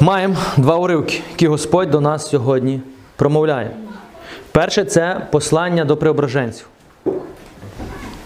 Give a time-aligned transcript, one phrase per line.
[0.00, 2.80] Маємо два уривки, які Господь до нас сьогодні
[3.16, 3.70] промовляє.
[4.52, 6.66] Перше це послання до преображенців.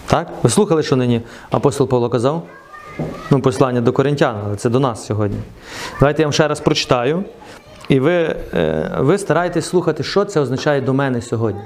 [0.05, 0.27] Так?
[0.43, 2.43] Ви слухали, що нині апостол Павло казав?
[3.29, 5.37] Ну, послання до коринтян, але це до нас сьогодні.
[5.99, 7.23] Давайте я вам ще раз прочитаю.
[7.89, 11.61] І ви, е, ви стараєтесь слухати, що це означає до мене сьогодні.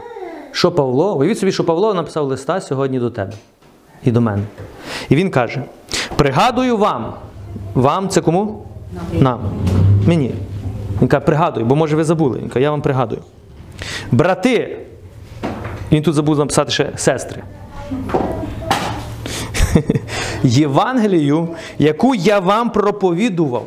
[0.51, 3.33] Що Павло, уявіть собі, що Павло написав листа сьогодні до тебе
[4.03, 4.43] і до мене.
[5.09, 5.63] І він каже:
[6.15, 7.13] пригадую вам.
[7.73, 8.65] Вам це кому?
[9.13, 9.39] Нам.
[10.05, 10.31] Мені.
[11.01, 12.39] Він каже, пригадую, бо може ви забули.
[12.39, 13.21] Він каже, я вам пригадую.
[14.11, 14.77] Брати.
[15.91, 17.43] Він тут забув написати ще сестри.
[20.43, 21.49] Євангелію,
[21.79, 23.65] яку я вам проповідував.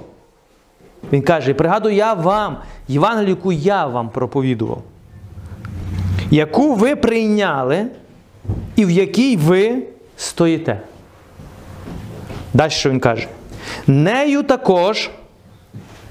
[1.13, 2.57] Він каже, пригадую я вам,
[2.89, 4.83] Євангелію, яку я вам проповідував,
[6.31, 7.87] яку ви прийняли
[8.77, 9.83] і в якій ви
[10.17, 10.81] стоїте.
[12.55, 13.29] Далі що він каже?
[13.87, 15.11] Нею також,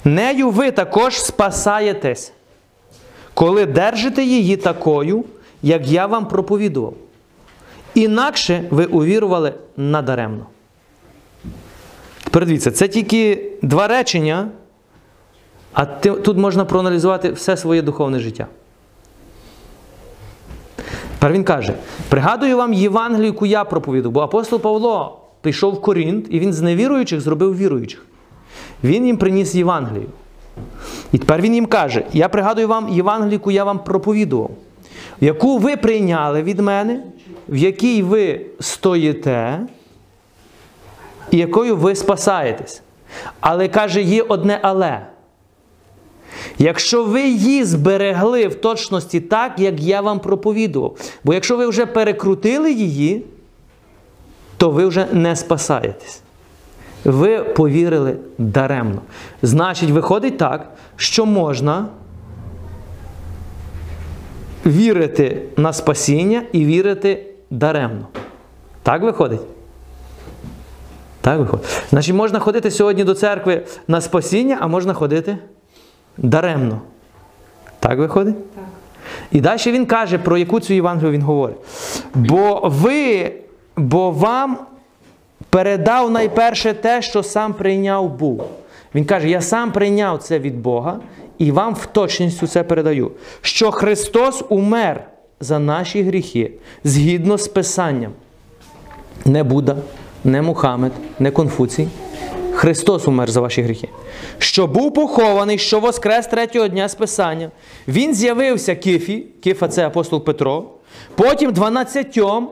[0.07, 2.31] нею ви також спасаєтесь,
[3.33, 5.23] коли держите її такою,
[5.61, 6.93] як я вам проповідував.
[7.95, 10.45] Інакше ви увірували надаремно.
[12.23, 14.49] Тепер дивіться, це тільки два речення,
[15.73, 18.47] а тут можна проаналізувати все своє духовне життя.
[21.19, 21.73] Тепер він каже:
[22.09, 26.61] пригадую вам Євангелію, яку я проповідав, бо апостол Павло прийшов в Корінт, і він з
[26.61, 28.06] невіруючих зробив віруючих.
[28.83, 30.09] Він їм приніс Євангелію.
[31.11, 34.51] І тепер він їм каже: Я пригадую вам Євангелію, яку я вам проповідував,
[35.21, 37.03] яку ви прийняли від мене,
[37.49, 39.59] в якій ви стоїте,
[41.31, 42.81] і якою ви спасаєтесь.
[43.39, 45.01] Але каже, є одне але.
[46.57, 50.97] Якщо ви її зберегли в точності так, як я вам проповідував.
[51.23, 53.25] Бо якщо ви вже перекрутили її,
[54.57, 56.21] то ви вже не спасаєтесь.
[57.07, 59.01] Ви повірили даремно.
[59.41, 61.85] Значить, виходить так, що можна
[64.65, 68.07] вірити на спасіння і вірити даремно.
[68.83, 69.41] Так виходить?
[71.21, 71.65] Так виходить.
[71.89, 75.37] Значить, можна ходити сьогодні до церкви на спасіння, а можна ходити
[76.17, 76.81] даремно.
[77.79, 78.53] Так виходить?
[78.55, 78.63] Так.
[79.31, 81.57] І далі він каже, про яку цю Євангелію він говорить.
[82.15, 83.31] Бо ви,
[83.75, 84.57] бо вам
[85.49, 88.43] передав найперше те, що сам прийняв був.
[88.95, 90.99] Він каже: Я сам прийняв це від Бога
[91.37, 93.11] і вам в точністю це передаю.
[93.41, 95.03] Що Христос умер
[95.39, 96.51] за наші гріхи
[96.83, 98.11] згідно з Писанням.
[99.25, 99.77] Не Будда,
[100.23, 101.87] не Мухаммед, не Конфуцій.
[102.53, 103.89] Христос умер за ваші гріхи.
[104.37, 107.51] Що був похований, що воскрес третього дня з Писання.
[107.87, 110.63] Він з'явився Кифі, Кифа це апостол Петро,
[111.15, 112.49] потім дванадцятьом,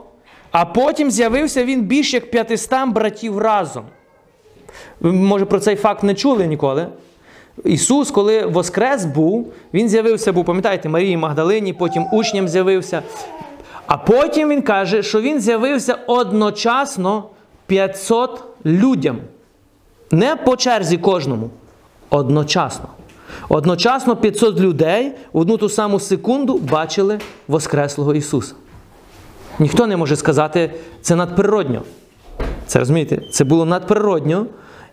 [0.58, 3.84] а потім з'явився він більш як п'ятистам братів разом.
[5.00, 6.88] Ви, може, про цей факт не чули ніколи.
[7.66, 13.02] Ісус, коли Воскрес був, Він з'явився, був, пам'ятаєте, Марії Магдалині, потім учням з'явився.
[13.88, 17.24] А потім Він каже, що Він з'явився одночасно
[17.68, 19.18] 500 людям.
[20.12, 21.50] Не по черзі кожному.
[22.10, 22.88] Одночасно.
[23.50, 28.56] Одночасно 500 людей в одну ту саму секунду бачили Воскреслого Ісуса.
[29.60, 30.72] Ніхто не може сказати,
[31.02, 31.82] це надприродньо.
[32.68, 33.22] Це розумієте?
[33.32, 34.46] Це було надприродньо.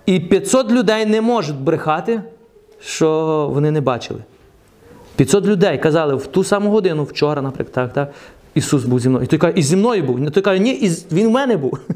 [0.06, 2.22] І 500 людей не можуть брехати,
[2.80, 4.20] що вони не бачили.
[5.16, 8.14] 500 людей казали в ту саму годину, вчора, наприклад, так, так,
[8.54, 9.24] Ісус був зі мною.
[9.24, 10.20] І той каже, і зі мною був.
[10.20, 11.78] І той каже, ні, він в мене був.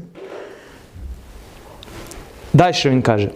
[2.53, 3.29] Далі він каже.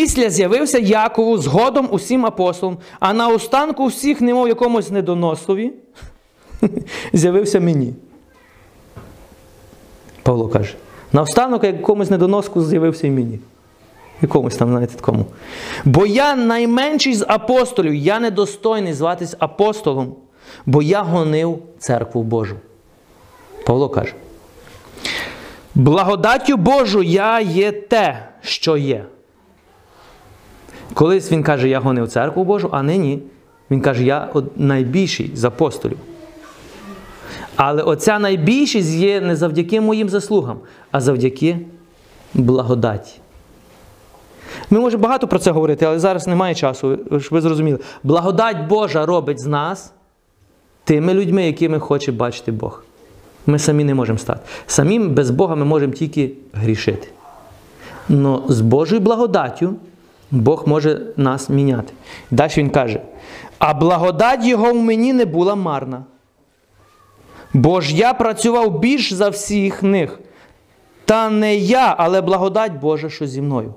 [0.00, 5.72] Після з'явився Якову згодом усім апостолам, а на останку всіх, немов якомусь недоносові,
[7.12, 7.94] з'явився мені.
[10.22, 10.74] Павло каже.
[11.12, 13.38] На останок якомусь недоноску з'явився і мені.
[14.22, 15.26] Якомусь там, знаєте, такому.
[15.84, 20.14] Бо я найменший з апостолів, я недостойний зватись апостолом,
[20.66, 22.56] бо я гонив церкву Божу.
[23.66, 24.14] Павло каже.
[25.74, 29.04] Благодаттю Божу я є те, що є.
[30.94, 33.22] Колись він каже, я гонив церкву Божу, а нині
[33.70, 35.98] він каже, я найбільший з апостолів.
[37.56, 40.58] Але оця найбільшість є не завдяки моїм заслугам,
[40.90, 41.58] а завдяки
[42.34, 43.20] благодаті.
[44.70, 47.78] Ми можемо багато про це говорити, але зараз немає часу, щоб ви зрозуміли.
[48.02, 49.92] Благодать Божа робить з нас
[50.84, 52.84] тими людьми, якими хоче бачити Бог.
[53.46, 54.40] Ми самі не можемо стати.
[54.66, 57.08] Самим без Бога ми можемо тільки грішити.
[58.08, 59.74] Но з Божою благодаттю
[60.30, 61.92] Бог може нас міняти.
[62.30, 63.00] Далі він каже:
[63.58, 66.04] а благодать Його в мені не була марна.
[67.52, 70.20] Бо ж я працював більш за всіх них,
[71.04, 73.74] Та не я, але благодать Божа, що зі мною.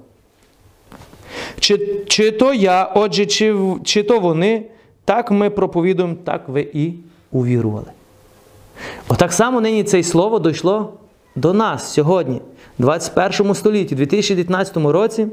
[1.60, 4.66] Чи, чи то я, отже, чи, чи то вони,
[5.06, 6.94] так ми проповідуємо, так ви і
[7.32, 7.88] увірували.
[9.08, 10.94] Отак само нині це слово дійшло
[11.36, 12.42] до нас сьогодні,
[12.80, 15.28] в 21 столітті, 2019 році,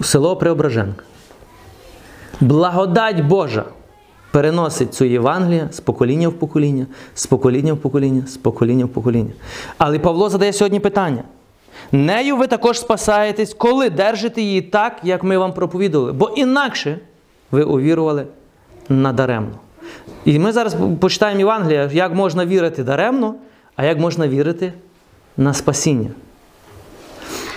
[0.00, 1.04] у село Преображенка.
[2.40, 3.64] Благодать Божа
[4.30, 9.32] переносить цю Євангелія з покоління в покоління, з покоління в покоління, з покоління в покоління.
[9.78, 11.22] Але Павло задає сьогодні питання.
[11.92, 16.98] Нею ви також спасаєтесь, коли держите її так, як ми вам проповідували, бо інакше
[17.50, 18.26] ви увірували
[18.88, 19.58] надаремно.
[20.24, 23.34] І ми зараз почитаємо Євангелія, як можна вірити даремно,
[23.76, 24.72] а як можна вірити
[25.36, 26.10] на спасіння.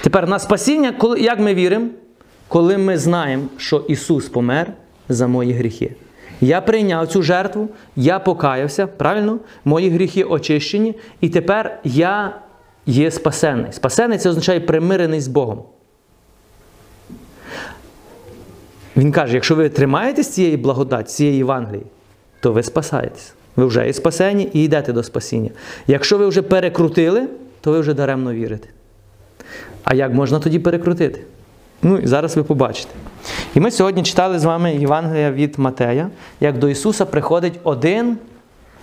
[0.01, 1.87] Тепер на спасіння, як ми віримо,
[2.53, 4.73] коли ми знаємо, що Ісус помер
[5.09, 5.91] за мої гріхи.
[6.41, 9.39] Я прийняв цю жертву, я покаявся, правильно?
[9.65, 12.39] Мої гріхи очищені, і тепер я
[12.85, 13.71] є спасений.
[13.71, 15.63] Спасений це означає примирений з Богом.
[18.97, 21.85] Він каже: якщо ви тримаєтесь цієї благодаті, цієї Євангелії,
[22.39, 23.33] то ви спасаєтесь.
[23.55, 25.49] Ви вже є спасені і йдете до спасіння.
[25.87, 27.27] Якщо ви вже перекрутили,
[27.61, 28.67] то ви вже даремно вірите.
[29.83, 31.21] А як можна тоді перекрутити?
[31.83, 32.93] Ну, і зараз ви побачите.
[33.55, 36.09] І ми сьогодні читали з вами Євангелія від Матея,
[36.39, 38.17] як до Ісуса приходить один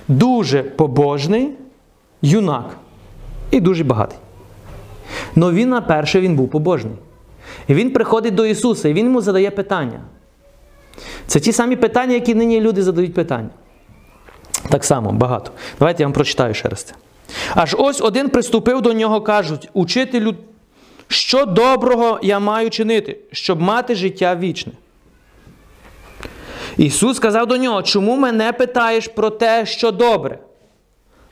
[0.09, 1.51] дуже побожний
[2.23, 2.77] юнак
[3.51, 4.19] і дуже багатий.
[5.37, 6.95] Но він на перше він був побожний.
[7.69, 10.01] І він приходить до Ісуса, і Він йому задає питання.
[11.27, 13.49] Це ті самі питання, які нині люди задають питання.
[14.69, 15.51] Так само багато.
[15.79, 16.95] Давайте я вам прочитаю ще раз це.
[17.55, 20.35] Аж ось один приступив до нього, кажуть, учителю,
[21.11, 24.73] що доброго я маю чинити, щоб мати життя вічне.
[26.77, 30.39] Ісус сказав до нього, чому мене питаєш про те, що добре?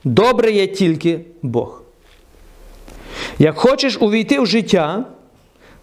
[0.03, 1.81] Добре є тільки Бог.
[3.39, 5.05] Як хочеш увійти в життя,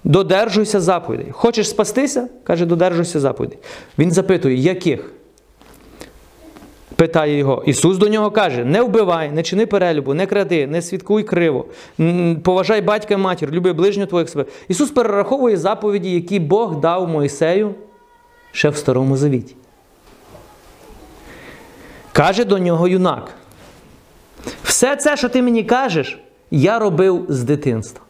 [0.05, 1.27] додержуйся заповідей.
[1.33, 2.29] Хочеш спастися?
[2.45, 3.59] каже, додержуйся заповідей.
[3.99, 5.13] Він запитує, яких?
[6.97, 7.63] Питає його.
[7.67, 11.67] Ісус до нього каже: не вбивай, не чини перелюбу, не кради, не свідкуй криво,
[12.43, 14.45] поважай батька і матір, люби ближнього твоїх себе.
[14.69, 17.75] Ісус перераховує заповіді, які Бог дав Моїсею
[18.53, 19.57] ще в Старому Завіті.
[22.13, 23.35] Каже до нього юнак.
[24.63, 26.19] Все це, що ти мені кажеш,
[26.51, 28.03] я робив з дитинства.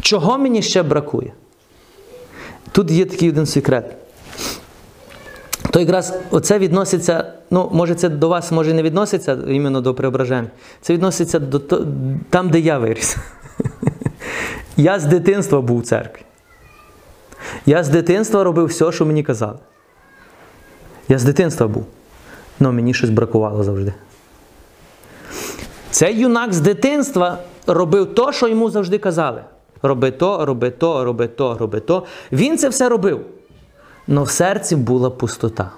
[0.00, 1.32] Чого мені ще бракує?
[2.72, 3.96] Тут є такий один секрет.
[5.74, 10.48] То якраз оце відноситься, ну, може, це до вас може не відноситься іменно до преображення.
[10.80, 11.58] Це відноситься до
[12.30, 13.16] там, де я виріс.
[14.76, 16.22] Я з дитинства був у церкві.
[17.66, 19.58] Я з дитинства робив все, що мені казали.
[21.08, 21.86] Я з дитинства був.
[22.60, 23.94] але мені щось бракувало завжди.
[25.90, 29.44] Цей юнак з дитинства робив то, що йому завжди казали.
[29.82, 32.04] Роби то, роби то, роби то, роби то.
[32.32, 33.26] Він це все робив.
[34.08, 35.70] Но в серці була пустота.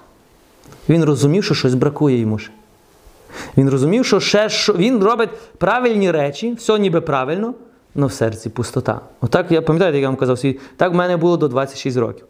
[0.89, 2.51] Він розумів, що щось бракує йому ще.
[3.57, 4.73] Він розумів, що ще що...
[4.73, 7.53] він робить правильні речі, все ніби правильно,
[7.95, 9.01] але в серці пустота.
[9.21, 10.39] Отак, я пам'ятаю, як я вам казав,
[10.77, 12.25] так в мене було до 26 років.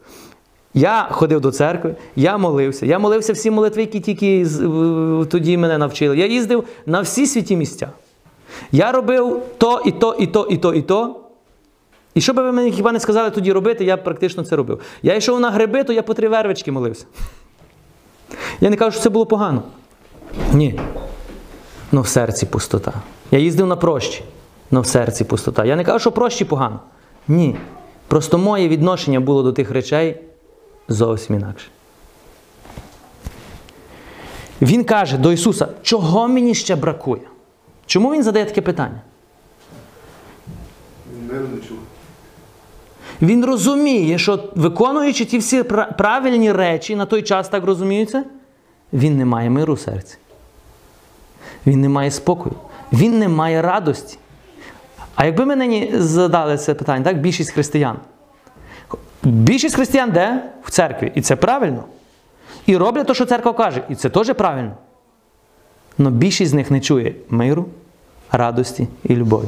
[0.73, 2.85] Я ходив до церкви, я молився.
[2.85, 4.47] Я молився всі молитви, які тільки
[5.30, 6.18] тоді мене навчили.
[6.18, 7.89] Я їздив на всі святі місця.
[8.71, 11.26] Я робив то, і то, і то, і то, і то.
[12.18, 14.81] І що би ви мені хіба не сказали тоді робити, я практично це робив.
[15.04, 17.06] Я йшов на гриби, то я по три вервички молився.
[18.59, 19.64] Я не кажу, що це було погано.
[20.54, 20.80] Ні.
[21.92, 22.94] Ну в серці пустота.
[23.31, 24.24] Я їздив на прощі,
[24.71, 25.66] але в серці пустота.
[25.66, 26.80] Я не кажу, що прощі погано.
[27.28, 27.56] Ні.
[28.07, 30.19] Просто моє відношення було до тих речей
[30.88, 31.68] зовсім інакше.
[34.62, 37.21] Він каже до Ісуса, чого мені ще бракує?
[37.86, 39.02] Чому Він задає таке питання?
[41.30, 41.78] Не чув.
[43.21, 45.64] Він розуміє, що виконуючи ті всі
[45.97, 48.24] правильні речі, на той час так розуміється,
[48.94, 50.18] він не має миру в серці.
[51.68, 52.56] Він не має спокою,
[52.94, 54.18] він не має радості.
[55.16, 57.97] А якби ми нині задали це питання, так, більшість християн.
[59.24, 60.44] Більшість християн де?
[60.64, 61.12] В церкві.
[61.16, 61.83] І це правильно.
[62.66, 63.83] І роблять те, що церква каже.
[63.90, 64.71] І це теж правильно.
[66.00, 67.66] Але більшість з них не чує миру,
[68.31, 69.47] радості і любові.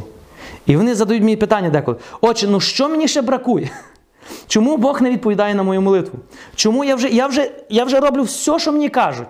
[0.65, 3.69] І вони задають мені питання деколи: Отче, ну що мені ще бракує?
[4.47, 6.19] Чому Бог не відповідає на мою молитву?
[6.55, 9.29] Чому я вже я вже, я вже роблю все, що мені кажуть,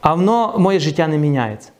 [0.00, 1.70] а воно моє життя не міняється?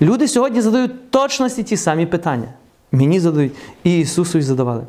[0.00, 2.48] Люди сьогодні задають точності ті самі питання.
[2.92, 3.52] Мені задають
[3.84, 4.82] і Ісусу й задавали.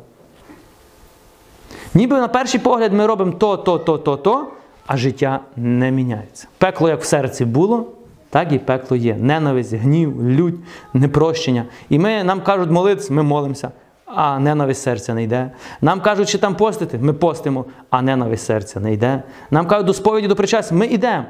[1.94, 4.48] Ніби на перший погляд ми робимо то, то, то, то, то,
[4.86, 6.48] а життя не міняється.
[6.58, 7.92] Пекло, як в серці було,
[8.34, 9.16] так і пекло є.
[9.16, 10.54] Ненависть, гнів, лють,
[10.94, 11.64] непрощення.
[11.88, 13.70] І ми, нам кажуть молитися, ми молимося,
[14.06, 15.50] а ненависть серця не йде.
[15.80, 19.22] Нам кажуть, чи там постити, ми постимо, а ненависть серця не йде.
[19.50, 21.24] Нам кажуть до сповіді, до причастя, ми йдемо.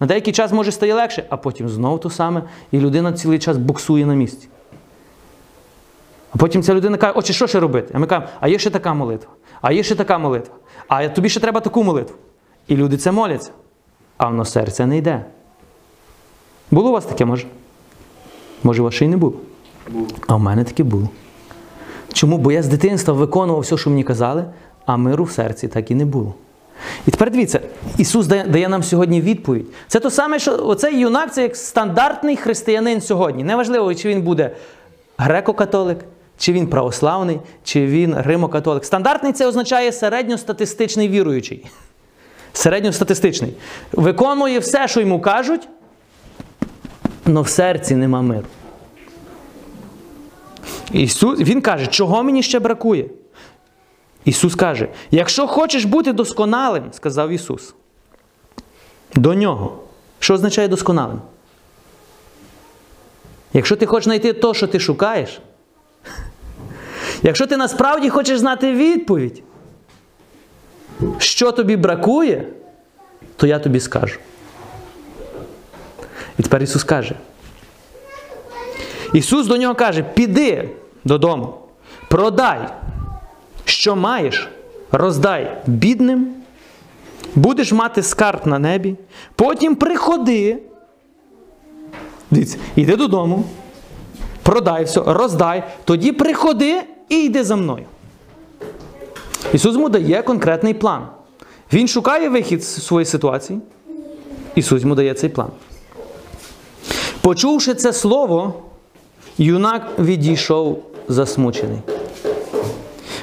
[0.00, 2.42] На деякий час може стає легше, а потім знову то саме,
[2.72, 4.48] і людина цілий час буксує на місці.
[6.34, 7.92] А потім ця людина каже, отче, що ще робити?
[7.94, 9.30] А ми кажемо, а є ще така молитва,
[9.60, 10.54] а є ще така молитва,
[10.88, 12.16] а тобі ще треба таку молитву.
[12.68, 13.50] І люди це моляться,
[14.16, 15.24] а воно серце не йде.
[16.72, 17.46] Було у вас таке, може?
[18.62, 19.32] Може, у вас ще й не було?
[20.26, 21.08] А в мене таке було.
[22.12, 22.38] Чому?
[22.38, 24.44] Бо я з дитинства виконував все, що мені казали,
[24.86, 26.34] а миру в серці так і не було.
[27.06, 27.60] І тепер дивіться,
[27.98, 29.66] Ісус дає, дає нам сьогодні відповідь.
[29.88, 33.44] Це то саме, що оцей юнак це як стандартний християнин сьогодні.
[33.44, 34.50] Неважливо, чи він буде
[35.18, 35.96] греко-католик,
[36.38, 38.84] чи він православний, чи він римо-католик.
[38.84, 41.66] Стандартний це означає середньостатистичний віруючий.
[42.52, 43.54] Середньостатистичний.
[43.92, 45.68] Виконує все, що йому кажуть,
[47.26, 48.46] але в серці нема миру.
[50.92, 53.06] Ісус, Він каже, чого мені ще бракує?
[54.24, 57.74] Ісус каже: якщо хочеш бути досконалим, сказав Ісус,
[59.14, 59.78] до нього.
[60.18, 61.20] Що означає досконалим?
[63.52, 65.40] Якщо ти хочеш знайти те, що ти шукаєш,
[67.22, 69.42] якщо ти насправді хочеш знати відповідь,
[71.18, 72.46] що тобі бракує,
[73.36, 74.18] то я тобі скажу.
[76.38, 77.14] І тепер Ісус каже.
[79.12, 80.68] Ісус до нього каже: піди
[81.04, 81.54] додому,
[82.08, 82.68] продай,
[83.64, 84.48] що маєш,
[84.92, 86.34] роздай бідним,
[87.34, 88.96] будеш мати скарб на небі,
[89.34, 90.58] потім приходи.
[92.30, 93.44] Дивіться, йди додому,
[94.42, 97.84] продай все, роздай, тоді приходи і йди за мною.
[99.52, 101.06] Ісус йому дає конкретний план.
[101.72, 103.60] Він шукає вихід з своєї ситуації.
[104.54, 105.48] Ісус йому дає цей план.
[107.22, 108.54] Почувши це слово,
[109.38, 111.78] юнак відійшов засмучений.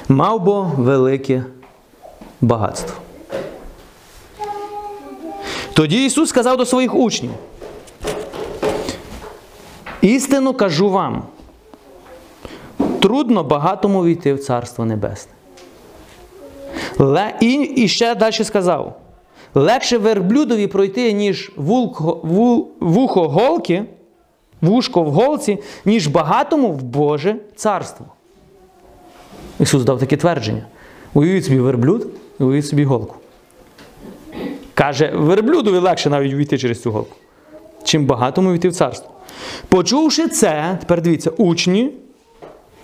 [0.08, 1.44] Мав бо велике
[2.40, 2.96] багатство.
[5.72, 7.30] Тоді Ісус сказав до своїх учнів:
[10.00, 11.22] Істину кажу вам,
[13.00, 15.32] трудно багатому війти в Царство Небесне.
[17.40, 19.00] І ще далі сказав:
[19.54, 23.84] легше верблюдові пройти, ніж вухо голки,
[24.60, 28.06] вушко в голці, ніж багатому в Боже царство.
[29.60, 30.64] Ісус дав таке твердження.
[31.14, 32.06] Уявіть собі верблюд
[32.40, 33.16] і уявіть собі голку.
[34.74, 37.16] Каже, верблюдові легше навіть увійти через цю голку,
[37.84, 39.10] чим багатому війти в царство.
[39.68, 41.92] Почувши це, тепер дивіться, учні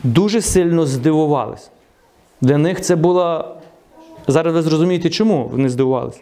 [0.05, 1.71] дуже сильно здивувались.
[2.41, 3.57] Для них це було.
[4.29, 6.21] Зараз ви зрозумієте, чому вони здивувалися.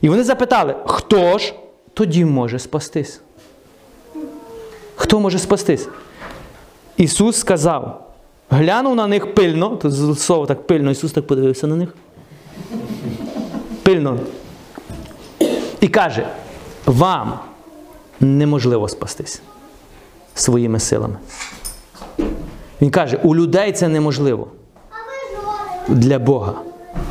[0.00, 1.54] І вони запитали, хто ж
[1.94, 3.20] тоді може спастись?
[4.96, 5.88] Хто може спастись?
[6.96, 8.06] Ісус сказав,
[8.50, 11.94] глянув на них пильно, тут слово так пильно, Ісус так подивився на них.
[13.82, 14.18] Пильно.
[15.80, 16.28] І каже,
[16.86, 17.38] вам
[18.20, 19.42] неможливо спастись
[20.34, 21.16] своїми силами.
[22.80, 24.48] Він каже, у людей це неможливо.
[25.88, 26.54] Для Бога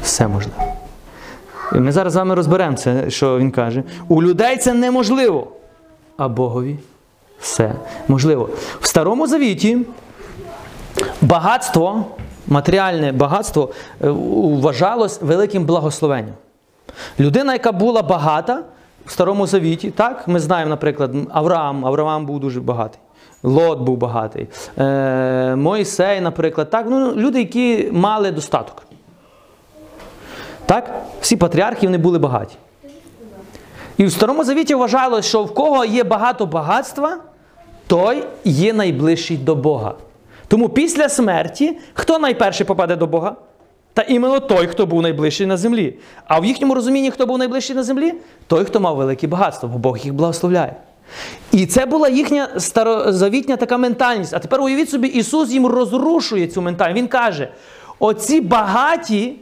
[0.04, 0.65] все можливо.
[1.74, 3.84] І ми зараз з вами розберемо це, що він каже.
[4.08, 5.48] У людей це неможливо,
[6.18, 6.80] а Богові
[7.40, 7.74] все
[8.08, 8.50] можливо.
[8.82, 9.78] В Старому Завіті
[11.22, 12.06] багатство,
[12.48, 13.70] матеріальне багатство
[14.04, 16.34] е, вважалось великим благословенням.
[17.20, 18.64] Людина, яка була багата
[19.06, 23.00] в Старому Завіті, так, ми знаємо, наприклад, Авраам, Авраам був дуже багатий.
[23.44, 24.48] Лот був багатий.
[24.78, 28.84] Е, Мойсей, наприклад, так, ну, люди, які мали достаток.
[30.66, 31.02] Так?
[31.22, 32.56] Всі патріархи вони були багаті.
[33.98, 37.18] І в Старому Завіті вважалося, що в кого є багато багатства,
[37.88, 39.94] той є найближчий до Бога.
[40.48, 43.36] Тому після смерті хто найперше попаде до Бога?
[43.94, 45.96] Та іменно той, хто був найближчий на землі.
[46.28, 48.14] А в їхньому розумінні, хто був найближчий на землі,
[48.48, 50.76] той, хто мав велике багатство, бо Бог їх благословляє.
[51.52, 54.34] І це була їхня старозавітня така ментальність.
[54.34, 56.98] А тепер уявіть собі, Ісус їм розрушує цю ментальність.
[56.98, 57.50] Він каже:
[58.00, 59.36] оці багаті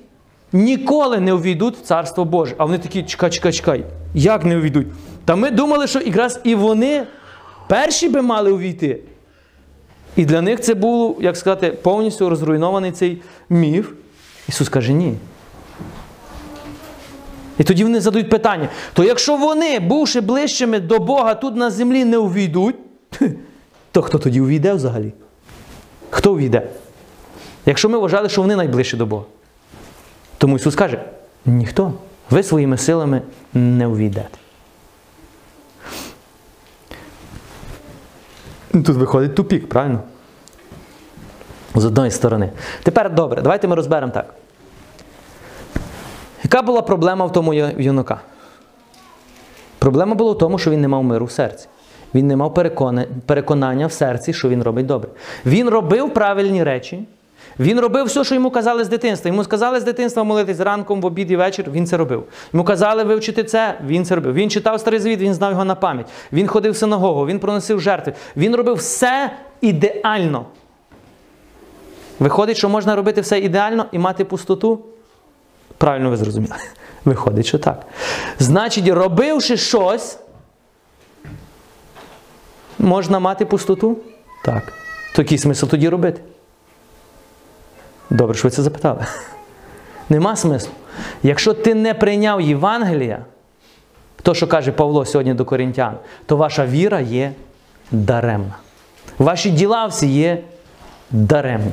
[0.53, 2.55] ніколи не увійдуть в Царство Боже.
[2.57, 3.83] А вони такі, чекай, чекай, чекай,
[4.13, 4.87] як не увійдуть?
[5.25, 7.03] Та ми думали, що якраз і вони
[7.67, 8.99] перші би мали увійти.
[10.15, 13.91] І для них це був, як сказати, повністю розруйнований цей міф.
[14.49, 15.15] Ісус каже, ні.
[17.59, 22.05] І тоді вони задають питання: то якщо вони, бувши ближчими до Бога, тут на землі
[22.05, 22.75] не увійдуть,
[23.91, 25.13] то хто тоді увійде взагалі?
[26.09, 26.67] Хто увійде?
[27.65, 29.23] Якщо ми вважали, що вони найближчі до Бога.
[30.43, 31.01] Тому Ісус каже,
[31.45, 31.93] ніхто,
[32.29, 33.21] ви своїми силами
[33.53, 34.37] не увійдете.
[38.73, 39.99] Ну, Тут виходить тупік, правильно?
[41.75, 42.49] З одної сторони.
[42.83, 44.33] Тепер добре, давайте ми розберемо так.
[46.43, 48.21] Яка була проблема в тому юнака?
[49.79, 51.67] Проблема була в тому, що він не мав миру в серці.
[52.15, 52.53] Він не мав
[53.25, 55.09] переконання в серці, що він робить добре.
[55.45, 57.07] Він робив правильні речі.
[57.59, 59.29] Він робив все, що йому казали з дитинства.
[59.29, 62.23] Йому сказали з дитинства молитись ранком, в обід і вечір, він це робив.
[62.53, 64.33] Йому казали вивчити це, він це робив.
[64.33, 66.07] Він читав старий звіт, він знав його на пам'ять.
[66.33, 68.13] Він ходив в синагогу, він проносив жертви.
[68.37, 69.31] Він робив все
[69.61, 70.45] ідеально.
[72.19, 74.79] Виходить, що можна робити все ідеально і мати пустоту?
[75.77, 76.55] Правильно ви зрозуміли.
[77.05, 77.85] Виходить, що так.
[78.39, 80.19] Значить, робивши щось,
[82.79, 83.97] можна мати пустоту?
[84.45, 84.73] Так.
[85.15, 86.21] То який смисл тоді робити?
[88.09, 89.05] Добре, що ви це запитали.
[90.09, 90.71] Нема смислу.
[91.23, 93.19] Якщо ти не прийняв Євангелія,
[94.21, 95.93] то, що каже Павло сьогодні до корінтян,
[96.25, 97.31] то ваша віра є
[97.91, 98.55] даремна.
[99.17, 100.43] Ваші діла всі є
[101.11, 101.71] даремні.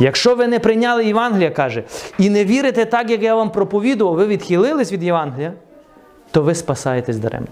[0.00, 1.84] Якщо ви не прийняли Євангелія, каже,
[2.18, 5.52] і не вірите так, як я вам проповідував, ви відхилились від Євангелія,
[6.30, 7.48] то ви спасаєтесь даремно.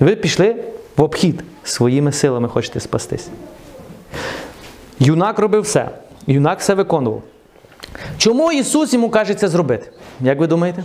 [0.00, 0.56] Ви пішли
[0.96, 3.28] в обхід своїми силами хочете спастись.
[4.98, 5.88] Юнак робив все.
[6.26, 7.22] Юнак все виконував.
[8.18, 9.90] Чому Ісус йому каже це зробити?
[10.20, 10.84] Як ви думаєте?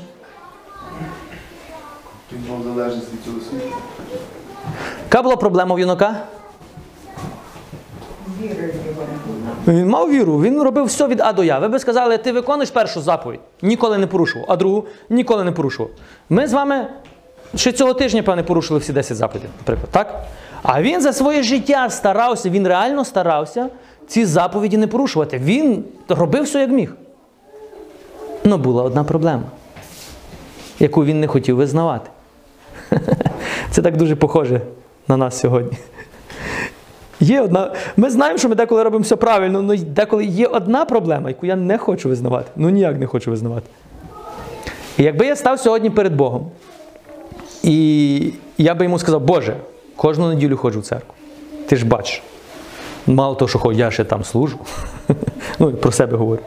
[2.34, 3.76] Він мав залежність від цього світу.
[5.04, 6.16] Яка була проблема в юнака?
[9.68, 11.60] Він мав віру, він робив все від А до Я.
[11.60, 15.92] Ви би сказали, ти виконуєш першу заповідь, ніколи не порушував, а другу ніколи не порушував.
[16.30, 16.88] Ми з вами
[17.56, 20.24] ще цього тижня, певне, порушили всі 10 заповідей, наприклад, так?
[20.64, 23.70] А він за своє життя старався, він реально старався
[24.08, 25.38] ці заповіді не порушувати.
[25.38, 26.94] Він робив все як міг.
[28.44, 29.44] Ну, була одна проблема,
[30.80, 32.10] яку він не хотів визнавати.
[33.72, 34.62] Це так дуже похоже
[35.08, 35.78] на нас сьогодні.
[37.20, 37.74] Є одна.
[37.98, 41.56] Ми знаємо, що ми деколи робимо все правильно, але деколи є одна проблема, яку я
[41.56, 42.52] не хочу визнавати.
[42.56, 43.70] Ну ніяк не хочу визнавати.
[44.98, 46.52] І якби я став сьогодні перед Богом,
[47.64, 49.56] і я би йому сказав, Боже,
[49.96, 51.14] кожну неділю ходжу в церкву.
[51.68, 52.22] Ти ж бачиш.
[53.08, 54.60] Мало того, що я ще там служу.
[55.60, 56.42] ну, про себе говорю.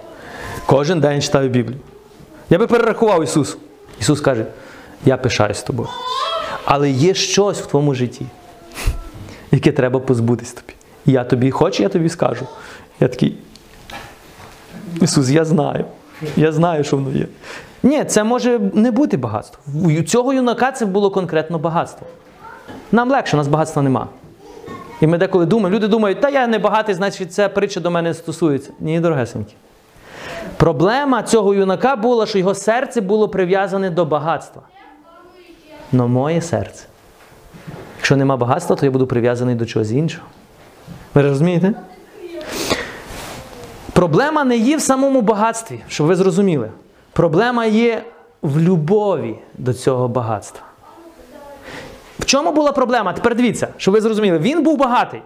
[0.66, 1.78] Кожен день читаю Біблію.
[2.50, 3.58] Я би перерахував Ісусу.
[4.00, 4.46] Ісус каже,
[5.04, 5.88] я пишаюсь тобою.
[6.64, 8.26] Але є щось в твоєму житті,
[9.50, 10.72] яке треба позбутись тобі.
[11.06, 12.46] Я тобі хочу, я тобі скажу.
[13.00, 13.38] Я такий.
[15.00, 15.84] Ісус, я знаю.
[16.36, 17.26] Я знаю, що воно є.
[17.82, 19.62] Ні, це може не бути багатство.
[19.84, 22.06] У цього юнака це було конкретно багатство.
[22.92, 24.08] Нам легше, у нас багатства нема.
[25.00, 28.08] І ми деколи думаємо, люди думають, та я не багатий, значить ця притча до мене
[28.08, 28.70] не стосується.
[28.80, 29.54] Ні, дорогесенькі.
[30.56, 34.62] Проблема цього юнака була, що його серце було прив'язане до багатства.
[35.92, 36.84] Но моє серце.
[37.96, 40.26] Якщо нема багатства, то я буду прив'язаний до чогось іншого.
[41.14, 41.74] Ви розумієте?
[43.92, 46.70] Проблема не є в самому багатстві, щоб ви зрозуміли.
[47.12, 48.04] Проблема є
[48.42, 50.69] в любові до цього багатства.
[52.20, 53.12] В чому була проблема?
[53.12, 55.22] Тепер дивіться, щоб ви зрозуміли, він був багатий.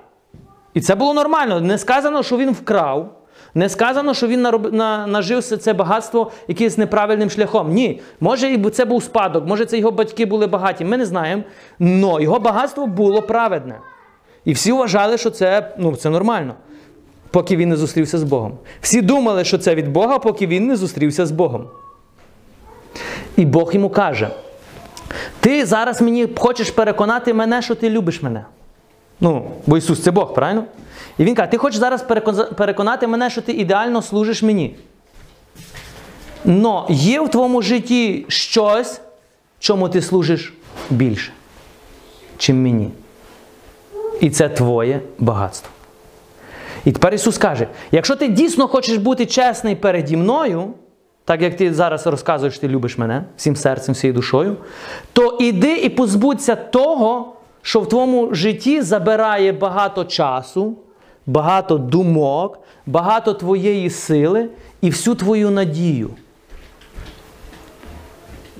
[0.74, 1.60] І це було нормально.
[1.60, 3.20] Не сказано, що він вкрав.
[3.54, 4.74] Не сказано, що він нароб...
[4.74, 5.06] на...
[5.06, 7.72] нажився це багатство якимось неправильним шляхом.
[7.72, 8.00] Ні.
[8.20, 10.84] Може, це був спадок, може, це його батьки були багаті.
[10.84, 11.42] Ми не знаємо.
[11.78, 13.78] Но його багатство було праведне.
[14.44, 16.54] І всі вважали, що це, ну, це нормально,
[17.30, 18.58] поки він не зустрівся з Богом.
[18.80, 21.66] Всі думали, що це від Бога, поки він не зустрівся з Богом.
[23.36, 24.30] І Бог йому каже:
[25.40, 28.44] Ти зараз мені хочеш переконати мене, що ти любиш мене.
[29.20, 30.64] Ну, бо Ісус це Бог, правильно?
[31.18, 32.04] І Він каже, ти хочеш зараз
[32.56, 34.76] переконати мене, що ти ідеально служиш мені.
[36.44, 39.00] Но є в твоєму житті щось,
[39.58, 40.52] чому ти служиш
[40.90, 41.32] більше,
[42.38, 42.90] чим мені.
[44.20, 45.70] І це твоє багатство.
[46.84, 50.74] І тепер Ісус каже: якщо ти дійсно хочеш бути чесний переді мною,
[51.24, 54.56] так як ти зараз розказуєш, ти любиш мене всім серцем, всією душою,
[55.12, 60.76] то іди і позбудься того, що в твоєму житті забирає багато часу,
[61.26, 64.48] багато думок, багато твоєї сили
[64.80, 66.10] і всю твою надію.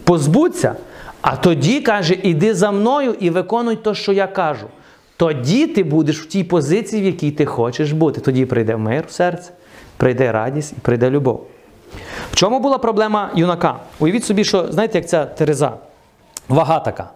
[0.04, 0.76] Позбудься,
[1.20, 4.66] а тоді каже, іди за мною і виконуй те, що я кажу.
[5.16, 8.20] Тоді ти будеш в тій позиції, в якій ти хочеш бути.
[8.20, 9.52] Тоді прийде мир в серце,
[9.96, 11.46] прийде радість і прийде любов.
[12.32, 13.76] В чому була проблема юнака?
[13.98, 15.72] Уявіть собі, що знаєте, як ця Тереза,
[16.48, 17.10] вага така.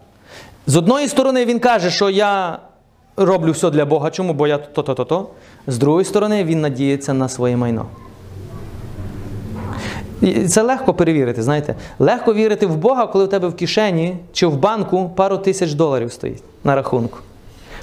[0.67, 2.59] З одної сторони, він каже, що я
[3.17, 4.11] роблю все для Бога.
[4.11, 4.33] Чому?
[4.33, 5.27] Бо я то-то-то-то.
[5.67, 7.85] З другої сторони, він надіється на своє майно.
[10.21, 11.75] І це легко перевірити, знаєте.
[11.99, 16.11] Легко вірити в Бога, коли в тебе в кишені чи в банку пару тисяч доларів
[16.11, 17.17] стоїть на рахунку.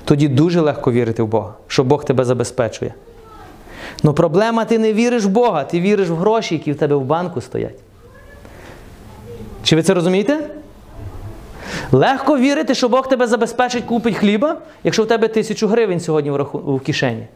[0.05, 2.95] тоді дуже легко вірити в Бога, що Бог тебе забезпечує.
[4.03, 7.05] Ну проблема, ти не віриш в Бога, ти віриш в гроші, які в тебе в
[7.05, 7.79] банку стоять.
[9.63, 10.39] Чи ви це розумієте?
[11.93, 16.37] Легко вірити, що Бог тебе забезпечить, купить хліба, якщо в тебе тисячу гривень сьогодні в,
[16.37, 16.59] раху...
[16.59, 17.27] в кишені.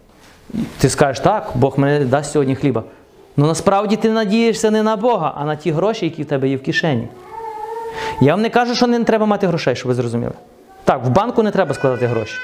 [0.78, 2.82] Ти скажеш, так, Бог мене дасть сьогодні хліба.
[3.36, 6.56] Ну насправді ти надієшся не на Бога, а на ті гроші, які в тебе є
[6.56, 7.08] в кишені.
[8.20, 10.32] Я вам не кажу, що не треба мати грошей, щоб ви зрозуміли.
[10.84, 12.34] Так, в банку не треба складати гроші.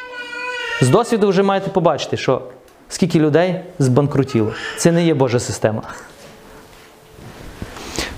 [0.80, 2.42] З досвіду вже маєте побачити, що
[2.88, 4.52] скільки людей збанкрутіло.
[4.76, 5.82] Це не є Божа система.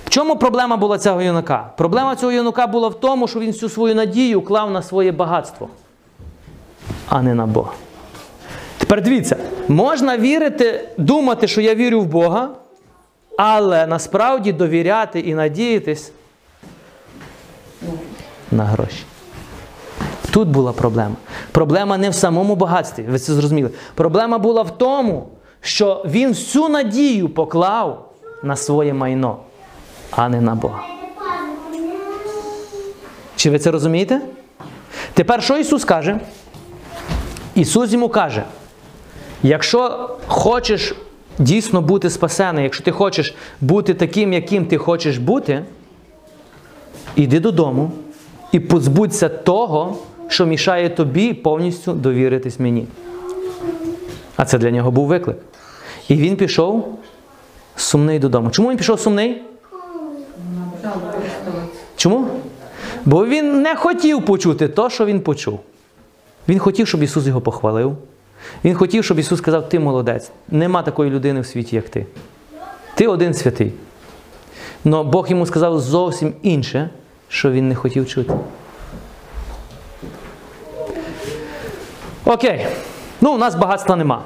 [0.05, 1.69] В чому проблема була цього юнака?
[1.77, 5.69] Проблема цього юнака була в тому, що він всю свою надію клав на своє багатство,
[7.09, 7.71] а не на Бога.
[8.77, 12.49] Тепер дивіться, можна вірити, думати, що я вірю в Бога,
[13.37, 16.11] але насправді довіряти і надіятись
[18.51, 19.03] на гроші.
[20.31, 21.15] Тут була проблема.
[21.51, 23.69] Проблема не в самому багатстві, ви це зрозуміли.
[23.95, 25.27] Проблема була в тому,
[25.61, 28.11] що він всю надію поклав
[28.43, 29.37] на своє майно,
[30.11, 30.83] а не на Бога.
[33.35, 34.21] Чи ви це розумієте?
[35.13, 36.19] Тепер що Ісус каже?
[37.55, 38.43] Ісус йому каже:
[39.43, 40.95] якщо хочеш
[41.39, 45.65] дійсно бути спасений, якщо ти хочеш бути таким, яким ти хочеш бути,
[47.15, 47.91] іди додому
[48.51, 49.97] і позбудься того,
[50.29, 52.87] що мішає тобі повністю довіритись мені.
[54.35, 55.37] А це для нього був виклик.
[56.07, 56.99] І він пішов
[57.75, 58.51] сумний додому.
[58.51, 59.41] Чому він пішов сумний?
[61.95, 62.27] Чому?
[63.05, 65.59] Бо він не хотів почути то, що він почув.
[66.47, 67.97] Він хотів, щоб Ісус його похвалив.
[68.63, 70.31] Він хотів, щоб Ісус сказав, ти молодець.
[70.51, 72.05] Нема такої людини в світі, як ти.
[72.95, 73.73] Ти один святий.
[74.85, 76.89] Но Бог йому сказав зовсім інше,
[77.27, 78.33] що він не хотів чути.
[82.25, 82.67] Окей.
[83.21, 84.21] Ну, у нас багатства нема.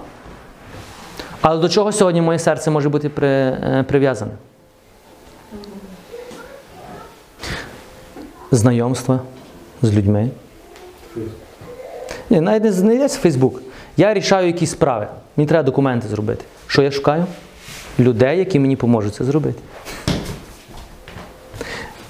[1.41, 4.31] Але до чого сьогодні моє серце може бути при, е, прив'язане?
[8.51, 9.19] Знайомства
[9.81, 10.29] з людьми.
[12.29, 13.61] Ні, навіть не з- не йдеться в Фейсбук.
[13.97, 15.07] Я рішаю якісь справи.
[15.37, 16.45] Мені треба документи зробити.
[16.67, 17.25] Що я шукаю?
[17.99, 19.59] Людей, які мені поможуть це зробити.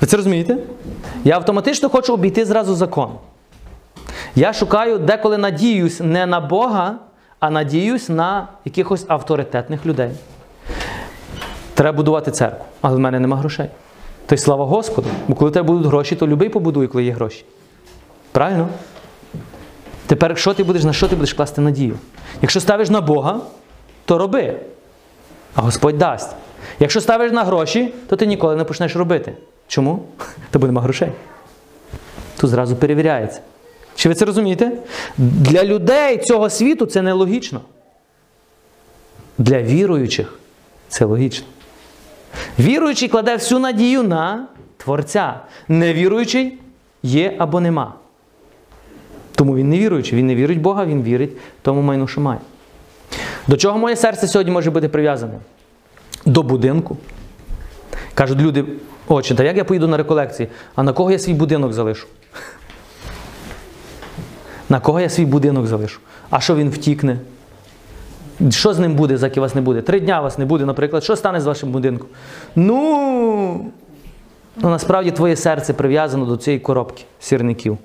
[0.01, 0.57] Ви це розумієте?
[1.23, 3.09] Я автоматично хочу обійти зразу закон.
[4.35, 6.95] Я шукаю деколи надіюсь не на Бога,
[7.39, 10.11] а надіюсь на якихось авторитетних людей.
[11.73, 13.69] Треба будувати церкву, але в мене нема грошей.
[14.25, 17.45] То й слава Господу, бо коли тебе будуть гроші, то любий побудує, коли є гроші.
[18.31, 18.67] Правильно?
[20.07, 21.97] Тепер, що ти будеш, на що ти будеш класти надію?
[22.41, 23.39] Якщо ставиш на Бога,
[24.05, 24.55] то роби,
[25.55, 26.35] а Господь дасть.
[26.79, 29.33] Якщо ставиш на гроші, то ти ніколи не почнеш робити.
[29.67, 30.03] Чому?
[30.51, 31.11] Тобі нема грошей.
[32.37, 33.41] Тут зразу перевіряється.
[33.95, 34.71] Чи ви це розумієте?
[35.17, 37.61] Для людей цього світу це нелогічно.
[39.37, 40.39] Для віруючих
[40.87, 41.45] це логічно.
[42.59, 45.39] Віруючий кладе всю надію на Творця.
[45.67, 46.57] Невіруючий
[47.03, 47.93] є або нема.
[49.35, 50.17] Тому він не віруючий.
[50.17, 52.39] Він не вірить в Бога, він вірить тому майну, що має.
[53.47, 55.33] До чого моє серце сьогодні може бути прив'язане?
[56.25, 56.97] До будинку.
[58.13, 58.65] Кажуть люди,
[59.07, 60.49] отче, та як я поїду на реколекції?
[60.75, 62.07] А на кого я свій будинок залишу?
[64.73, 65.99] На кого я свій будинок залишу?
[66.29, 67.17] А що він втікне?
[68.49, 69.81] Що з ним буде, заки вас не буде?
[69.81, 71.03] Три дня вас не буде, наприклад.
[71.03, 72.07] Що стане з вашим будинком?
[72.55, 73.71] Ну,
[74.55, 77.77] ну насправді твоє серце прив'язано до цієї коробки сірників.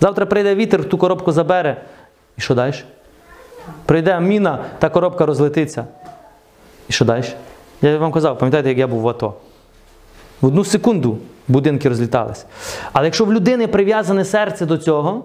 [0.00, 1.82] Завтра прийде вітер, ту коробку забере.
[2.38, 2.74] І що далі?
[3.84, 5.86] Прийде міна, та коробка розлетиться.
[6.88, 7.24] І що далі?
[7.82, 9.34] Я вам казав, пам'ятаєте, як я був в АТО?
[10.40, 12.46] В одну секунду будинки розлітались.
[12.92, 15.24] Але якщо в людини прив'язане серце до цього,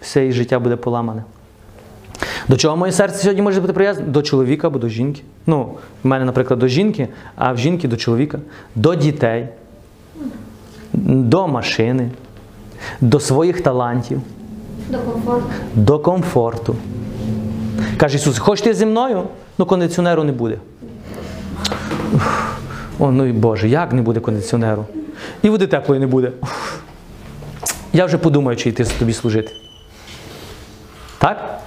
[0.00, 1.24] все її життя буде поламане.
[2.48, 4.06] До чого моє серце сьогодні може бути прив'язане?
[4.06, 5.22] До чоловіка або до жінки.
[5.46, 8.38] Ну, в мене, наприклад, до жінки, а в жінки до чоловіка,
[8.74, 9.48] до дітей,
[10.92, 12.10] до машини,
[13.00, 14.20] до своїх талантів,
[14.88, 15.46] До комфорту.
[15.74, 16.76] до комфорту.
[17.96, 19.22] Каже Ісус, хочете зі мною?
[19.58, 20.58] Ну, кондиціонеру не буде.
[22.98, 24.84] О, ну і Боже, як не буде кондиціонеру?
[25.42, 26.32] І води теплої не буде.
[26.42, 26.78] Уф.
[27.92, 29.52] Я вже подумаю, чи йти тобі служити.
[31.18, 31.60] Так?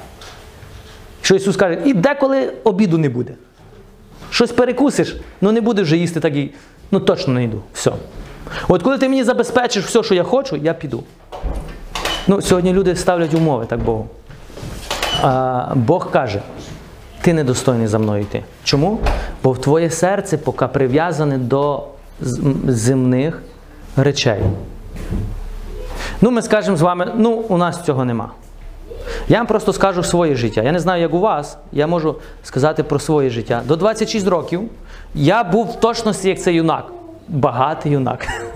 [1.21, 3.33] Що Ісус каже, і деколи обіду не буде.
[4.29, 6.51] Щось перекусиш, ну не будеш вже їсти так і.
[6.91, 7.61] Ну точно не йду.
[7.73, 7.91] Все.
[8.67, 11.03] От коли ти мені забезпечиш все, що я хочу, я піду.
[12.27, 14.07] Ну, сьогодні люди ставлять умови, так Богу.
[15.21, 16.41] А, Бог каже,
[17.21, 18.43] ти недостойний за мною йти.
[18.63, 18.99] Чому?
[19.43, 21.83] Бо в твоє серце поки прив'язане до
[22.67, 23.41] земних
[23.95, 24.41] речей.
[26.21, 28.31] Ну, ми скажемо з вами, ну, у нас цього нема.
[29.27, 30.61] Я вам просто скажу своє життя.
[30.61, 33.61] Я не знаю, як у вас, я можу сказати про своє життя.
[33.67, 34.61] До 26 років
[35.15, 36.85] я був в точності, як цей юнак.
[37.27, 38.27] Багатий юнак.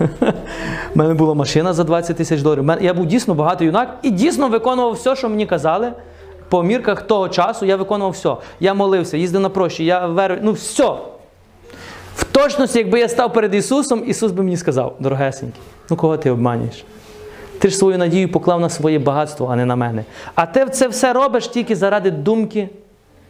[0.94, 2.70] У мене була машина за 20 тисяч доларів.
[2.80, 5.92] Я був дійсно багатий юнак і дійсно виконував все, що мені казали.
[6.48, 8.36] По мірках того часу я виконував все.
[8.60, 10.92] Я молився, їздив на прощі, я верив, ну все.
[12.16, 16.30] В точності, якби я став перед Ісусом, Ісус би мені сказав, дорогесенький, ну кого ти
[16.30, 16.84] обманюєш?
[17.58, 20.04] Ти ж свою надію поклав на своє багатство, а не на мене.
[20.34, 22.68] А ти це все робиш тільки заради думки,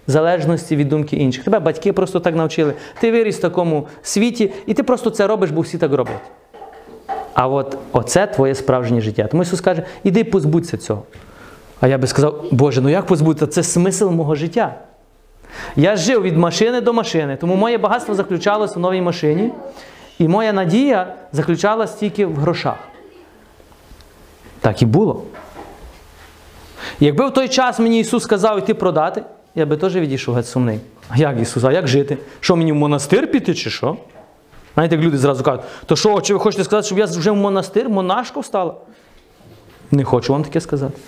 [0.07, 1.45] залежності від думки інших.
[1.45, 2.75] Тебе батьки просто так навчили.
[3.01, 6.23] Ти виріс в такому світі, і ти просто це робиш, бо всі так роблять.
[7.35, 9.29] А от оце твоє справжнє життя.
[9.31, 11.03] Тому Ісус каже, іди позбудься цього.
[11.81, 13.47] А я би сказав, Боже, ну як позбутися?
[13.47, 14.75] Це смисл мого життя.
[15.77, 19.53] Я жив від машини до машини, тому моє багатство заключалося в новій машині,
[20.19, 22.79] і моя надія заключалась тільки в грошах.
[24.61, 25.23] Так і було.
[27.01, 29.23] Якби в той час мені Ісус сказав іти продати,
[29.55, 30.81] я би теж відійшов геть сумний.
[31.09, 31.65] А як Ісус?
[31.65, 32.19] А як жити?
[32.41, 33.97] Що мені в монастир піти чи що?
[34.75, 37.37] Знаєте, як люди зразу кажуть, то що, чи ви хочете сказати, щоб я вже в
[37.37, 38.75] монастир, монашко стала?
[39.91, 40.99] Не хочу вам таке сказати.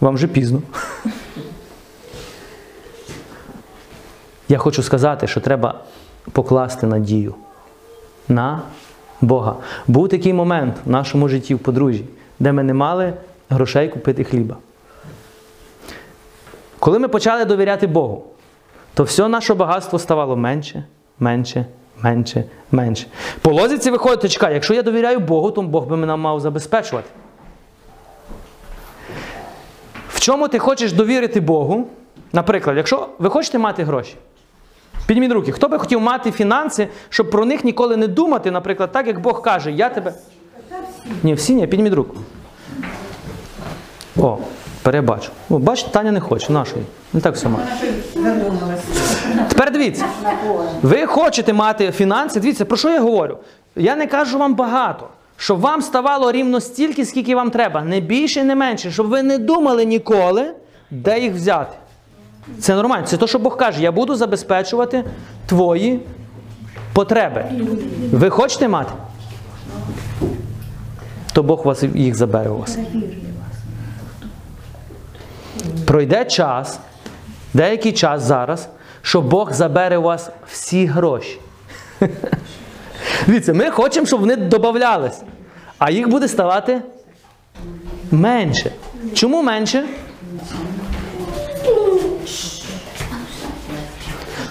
[0.00, 0.62] Вам вже пізно.
[4.48, 5.74] Я хочу сказати, що треба
[6.32, 7.34] покласти надію
[8.28, 8.62] на
[9.20, 9.56] Бога.
[9.86, 12.04] Був такий момент в нашому житті в подружжі,
[12.38, 13.12] де ми не мали
[13.50, 14.56] грошей купити хліба.
[16.78, 18.24] Коли ми почали довіряти Богу,
[18.94, 20.84] то все наше багатство ставало менше,
[21.20, 21.66] менше,
[22.02, 23.06] менше, менше.
[23.40, 27.08] По лозіці виходить, чекай, якщо я довіряю Богу, то Бог би мене мав забезпечувати.
[30.08, 31.86] В чому ти хочеш довірити Богу?
[32.32, 34.16] Наприклад, якщо ви хочете мати гроші,
[35.08, 35.52] підніміть руки.
[35.52, 39.42] Хто би хотів мати фінанси, щоб про них ніколи не думати, наприклад, так як Бог
[39.42, 40.12] каже, я тебе.
[41.22, 42.16] Ні, всі ні, підніміть руку.
[44.16, 44.38] О,
[44.82, 45.30] перебачу.
[45.50, 46.84] О, бачите, Таня не хоче, нашої.
[47.12, 47.66] Не так все має.
[49.48, 50.04] Тепер дивіться.
[50.82, 53.38] Ви хочете мати фінанси, дивіться, про що я говорю?
[53.76, 58.44] Я не кажу вам багато, щоб вам ставало рівно стільки, скільки вам треба, не більше,
[58.44, 60.54] не менше, щоб ви не думали ніколи,
[60.90, 61.74] де їх взяти.
[62.60, 63.06] Це нормально.
[63.06, 65.04] Це те, що Бог каже, я буду забезпечувати
[65.46, 66.00] твої
[66.92, 67.44] потреби.
[68.12, 68.92] Ви хочете мати?
[71.32, 72.78] То Бог вас їх забере у вас.
[75.86, 76.80] Пройде час,
[77.54, 78.68] деякий час зараз,
[79.02, 81.40] що Бог забере у вас всі гроші.
[83.26, 85.22] Дивіться, ми хочемо, щоб вони додавались,
[85.78, 86.82] а їх буде ставати
[88.10, 88.72] менше.
[89.14, 89.84] Чому менше?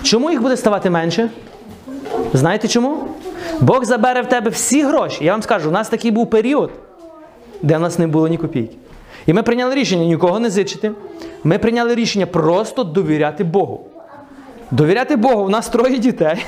[0.04, 1.30] Чому їх буде ставати менше?
[2.34, 3.08] Знаєте чому?
[3.60, 5.26] Бог забере в тебе всі гроші.
[5.26, 6.72] Я вам скажу, у нас такий був період,
[7.62, 8.76] де в нас не було ні копійки.
[9.26, 10.92] І ми прийняли рішення нікого не зичити.
[11.44, 13.86] Ми прийняли рішення просто довіряти Богу.
[14.72, 16.46] Довіряти Богу, у нас троє дітей.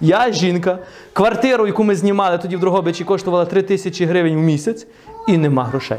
[0.00, 0.78] Я жінка,
[1.12, 4.86] квартиру, яку ми знімали тоді в Дрогобичі, коштувала 3 тисячі гривень в місяць,
[5.28, 5.98] і нема грошей.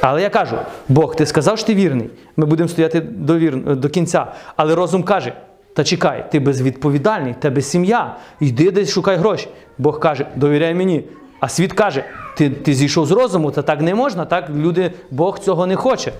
[0.00, 0.56] Але я кажу:
[0.88, 2.10] Бог, ти сказав, що ти вірний.
[2.36, 3.76] Ми будемо стояти до, вір...
[3.76, 4.26] до кінця.
[4.56, 5.32] Але розум каже:
[5.74, 9.48] та чекай, ти безвідповідальний, тебе сім'я, йди десь шукай гроші.
[9.78, 11.04] Бог каже, довіряй мені.
[11.40, 12.04] А світ каже,
[12.36, 16.12] ти, ти зійшов з розуму, та так не можна, так люди, Бог цього не хоче.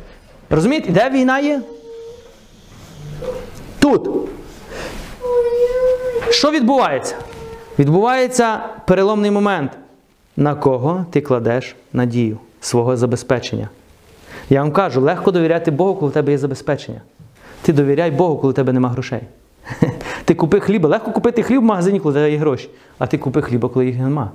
[0.51, 1.63] Розумієте, де війна є?
[3.79, 4.09] Тут.
[6.31, 7.17] Що відбувається?
[7.79, 9.73] Відбувається переломний момент.
[10.37, 13.69] На кого ти кладеш надію свого забезпечення?
[14.51, 17.01] Я вам кажу, легко довіряти Богу, коли в тебе є забезпечення.
[17.63, 19.21] Ти довіряй Богу, коли в тебе нема грошей.
[20.25, 20.89] Ти купи хліба.
[20.89, 23.87] Легко купити хліб в магазині, коли в тебе є гроші, а ти купи хліба, коли
[23.87, 24.31] їх нема.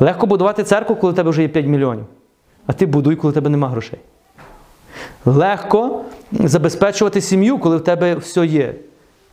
[0.00, 2.04] Легко будувати церкву, коли в тебе вже є 5 мільйонів,
[2.66, 3.98] а ти будуй, коли в тебе нема грошей.
[5.24, 8.74] Легко забезпечувати сім'ю, коли в тебе все є,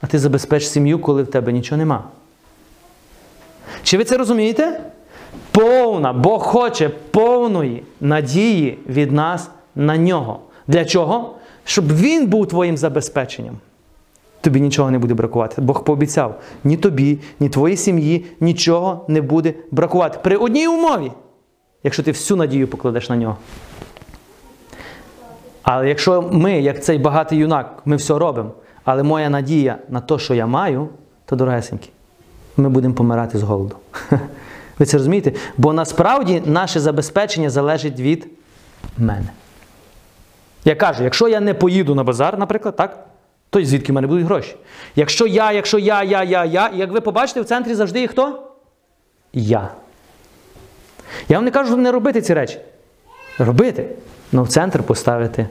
[0.02, 2.04] а ти забезпеч сім'ю, коли в тебе нічого нема.
[3.84, 4.82] Чи ви це розумієте?
[5.58, 10.40] Повна, Бог хоче повної надії від нас на нього.
[10.68, 11.36] Для чого?
[11.66, 13.56] Щоб Він був твоїм забезпеченням.
[14.42, 15.62] Тобі нічого не буде бракувати.
[15.62, 20.20] Бог пообіцяв, ні тобі, ні твоїй сім'ї нічого не буде бракувати.
[20.24, 21.12] При одній умові,
[21.84, 23.38] якщо ти всю надію покладеш на нього.
[25.64, 28.52] Але якщо ми, як цей багатий юнак, ми все робимо,
[28.84, 30.88] але моя надія на те, що я маю,
[31.26, 31.90] то дорогесенькі,
[32.58, 33.76] ми будемо помирати з голоду.
[34.80, 35.32] Ви це розумієте?
[35.58, 38.28] Бо насправді наше забезпечення залежить від
[38.98, 39.30] мене.
[40.66, 43.06] Я кажу, якщо я не поїду на базар, наприклад, так,
[43.50, 44.56] то звідки в мене будуть гроші?
[44.96, 48.44] Якщо я, якщо я, я, я, я, як ви побачите, в центрі завжди є хто?
[49.34, 49.72] Я.
[51.30, 52.60] Я вам не кажу не робити ці речі.
[53.40, 53.90] Робити,
[54.34, 55.48] але в центр поставити.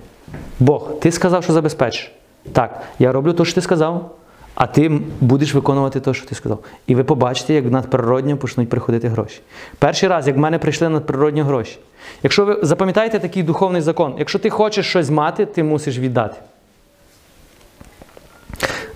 [0.58, 2.12] Бог, ти сказав, що забезпечиш.
[2.52, 4.16] Так, я роблю те, що ти сказав,
[4.56, 6.58] а ти будеш виконувати те, що ти сказав.
[6.86, 9.40] І ви побачите, як надприродньо почнуть приходити гроші.
[9.78, 11.78] Перший раз, як в мене прийшли надприродні гроші.
[12.22, 16.36] Якщо ви запам'ятаєте такий духовний закон, якщо ти хочеш щось мати, ти мусиш віддати.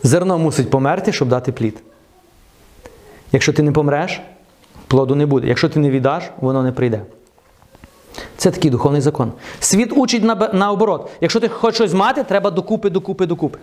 [0.02, 1.82] Зерно мусить померти, щоб дати плід.
[3.32, 4.20] Якщо ти не помреш,
[4.86, 5.48] плоду не буде.
[5.48, 7.02] Якщо ти не віддаш, воно не прийде.
[8.36, 9.32] Це такий духовний закон.
[9.60, 11.10] Світ учить на- наоборот.
[11.20, 13.58] Якщо ти хочеш щось мати, треба докупи, докупи, докупи.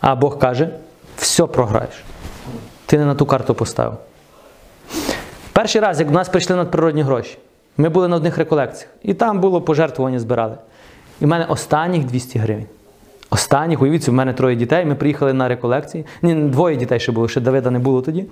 [0.00, 0.70] А Бог каже:
[1.16, 2.04] все програєш.
[2.86, 3.98] Ти не на ту карту поставив.
[5.52, 7.38] Перший раз, як до нас прийшли надприродні гроші,
[7.76, 10.56] ми були на одних реколекціях, і там було пожертвування збирали.
[11.20, 12.66] І в мене останніх 200 гривень.
[13.36, 14.84] Останніх, уявіть, в мене троє дітей.
[14.84, 16.06] Ми приїхали на реколекції.
[16.22, 18.24] Ні, двоє дітей ще було, ще Давида не було тоді.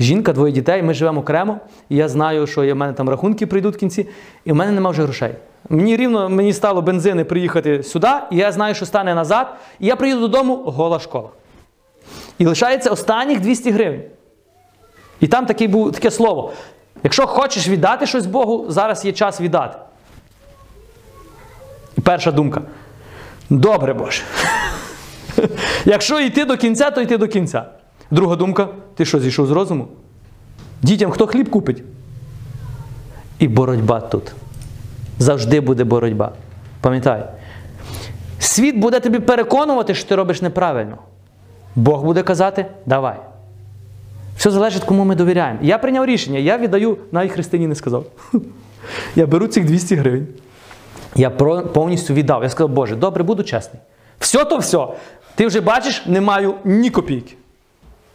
[0.00, 1.58] Жінка, двоє дітей, ми живемо окремо.
[1.88, 4.08] І я знаю, що в мене там рахунки прийдуть в кінці,
[4.44, 5.34] і в мене немає вже грошей.
[5.68, 9.54] Мені рівно мені стало бензини приїхати сюди, і я знаю, що стане назад.
[9.80, 11.28] І я приїду додому, гола школа.
[12.38, 14.02] І лишається останніх 200 гривень.
[15.20, 16.52] І там таке, був, таке слово.
[17.02, 19.78] Якщо хочеш віддати щось Богу, зараз є час віддати.
[21.98, 22.62] І перша думка.
[23.50, 24.22] Добре, Боже.
[25.84, 27.64] Якщо йти до кінця, то йти до кінця.
[28.10, 29.88] Друга думка, ти що, зійшов з розуму?
[30.82, 31.82] Дітям хто хліб купить?
[33.38, 34.32] І боротьба тут.
[35.18, 36.32] Завжди буде боротьба.
[36.80, 37.24] Пам'ятай.
[38.38, 40.98] Світ буде тобі переконувати, що ти робиш неправильно.
[41.76, 43.16] Бог буде казати, давай.
[44.36, 45.58] Все залежить, кому ми довіряємо.
[45.62, 48.06] Я прийняв рішення, я віддаю, навіть Христині не сказав.
[49.16, 50.26] Я беру цих 200 гривень.
[51.16, 51.30] Я
[51.72, 52.42] повністю віддав.
[52.42, 53.82] Я сказав, Боже, добре, буду чесний.
[54.18, 54.86] Все то все.
[55.34, 57.34] Ти вже бачиш, не маю ні копійки.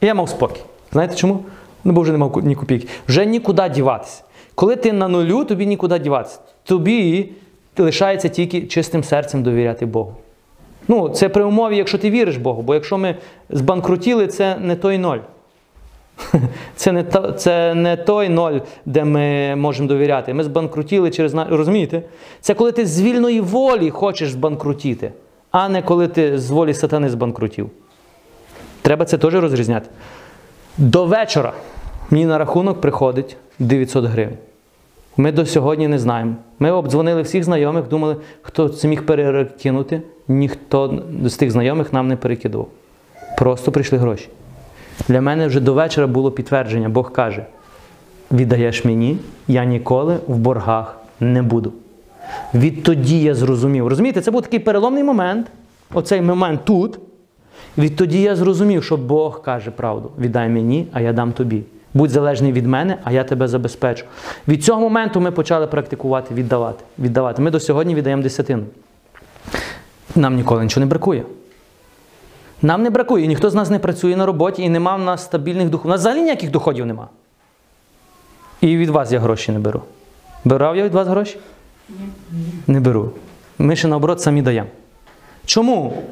[0.01, 0.61] І я мав спокій.
[0.91, 1.45] Знаєте чому?
[1.83, 2.87] Ну, бо вже не мав ні копійки.
[3.07, 4.23] Вже нікуди діватися.
[4.55, 6.39] Коли ти на нулю, тобі нікуди діватися.
[6.63, 7.29] Тобі
[7.77, 10.15] лишається тільки чистим серцем довіряти Богу.
[10.87, 13.15] Ну, це при умові, якщо ти віриш Богу, бо якщо ми
[13.49, 15.17] збанкрутіли, це не той ноль.
[16.75, 20.33] Це не, то, це не той ноль, де ми можемо довіряти.
[20.33, 22.01] Ми збанкрутіли через розумієте?
[22.41, 25.11] Це коли ти з вільної волі хочеш збанкрутіти,
[25.51, 27.69] а не коли ти з волі сатани збанкрутів.
[28.81, 29.89] Треба це теж розрізняти.
[30.77, 31.53] До вечора
[32.09, 34.37] мені на рахунок приходить 900 гривень.
[35.17, 36.35] Ми до сьогодні не знаємо.
[36.59, 40.01] Ми обдзвонили всіх знайомих, думали, хто це міг перекинути.
[40.27, 42.67] Ніхто з тих знайомих нам не перекидував.
[43.37, 44.29] Просто прийшли гроші.
[45.07, 46.89] Для мене вже до вечора було підтвердження.
[46.89, 47.45] Бог каже:
[48.31, 51.73] віддаєш мені, я ніколи в боргах не буду.
[52.53, 53.87] Відтоді я зрозумів.
[53.87, 55.47] Розумієте, це був такий переломний момент,
[55.93, 56.99] оцей момент тут.
[57.77, 61.63] Відтоді я зрозумів, що Бог каже правду: віддай мені, а я дам тобі.
[61.93, 64.05] Будь залежний від мене, а я тебе забезпечу.
[64.47, 66.83] Від цього моменту ми почали практикувати віддавати.
[66.99, 67.41] віддавати.
[67.41, 68.63] Ми до сьогодні віддаємо десятину.
[70.15, 71.23] Нам ніколи нічого не бракує.
[72.61, 75.69] Нам не бракує, ніхто з нас не працює на роботі, і нема в нас стабільних
[75.69, 75.87] доходів.
[75.87, 77.07] У нас взагалі ніяких доходів нема.
[78.61, 79.81] І від вас я гроші не беру.
[80.45, 81.37] Брав я від вас гроші?
[82.67, 83.11] Не беру.
[83.57, 84.69] Ми ще наоборот самі даємо.
[85.45, 86.03] Чому?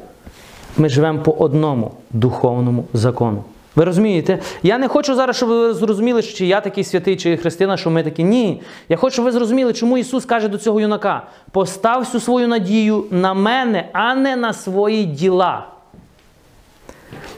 [0.76, 3.44] Ми живемо по одному духовному закону.
[3.76, 4.38] Ви розумієте?
[4.62, 8.02] Я не хочу зараз, щоб ви зрозуміли, чи я такий святий, чи Христина, що ми
[8.02, 8.24] такі.
[8.24, 8.62] Ні.
[8.88, 13.04] Я хочу, щоб ви зрозуміли, чому Ісус каже до цього юнака: постав всю свою надію
[13.10, 15.66] на мене, а не на свої діла.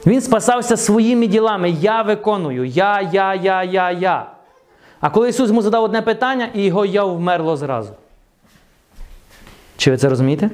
[0.06, 1.70] Він спасався своїми ділами.
[1.70, 2.64] Я виконую.
[2.64, 4.26] Я, я, я, я, я.
[5.00, 7.90] А коли Ісус йому задав одне питання, і його я вмерло зразу.
[9.76, 10.50] Чи ви це розумієте?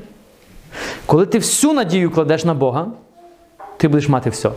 [1.06, 2.86] Коли ти всю надію кладеш на Бога,
[3.76, 4.50] ти будеш мати все.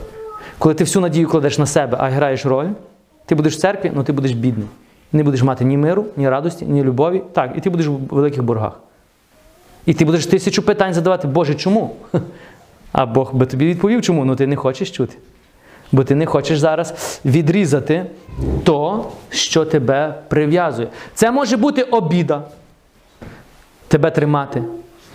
[0.59, 2.67] Коли ти всю надію кладеш на себе, а граєш роль,
[3.25, 4.67] ти будеш в церкві, але ти будеш бідний.
[5.11, 7.23] Не будеш мати ні миру, ні радості, ні любові.
[7.33, 8.79] Так, і ти будеш в великих боргах.
[9.85, 11.95] І ти будеш тисячу питань задавати, Боже, чому?
[12.91, 14.25] А Бог би тобі відповів, чому?
[14.25, 15.15] Ну ти не хочеш чути.
[15.91, 18.05] Бо ти не хочеш зараз відрізати
[18.63, 20.87] то, що тебе прив'язує.
[21.13, 22.41] Це може бути обіда,
[23.87, 24.63] тебе тримати.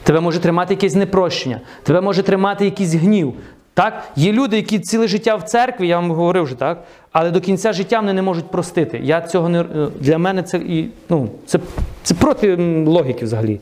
[0.03, 3.35] Тебе може тримати якесь непрощення, тебе може тримати якийсь гнів.
[3.75, 4.05] Так?
[4.17, 7.73] Є люди, які ціле життя в церкві, я вам говорив вже так, але до кінця
[7.73, 9.01] життя вони не можуть простити.
[9.03, 9.65] Я цього не,
[10.01, 10.61] Для мене це
[11.09, 11.59] ну, це,
[12.03, 12.57] це проти
[12.87, 13.61] логіки взагалі.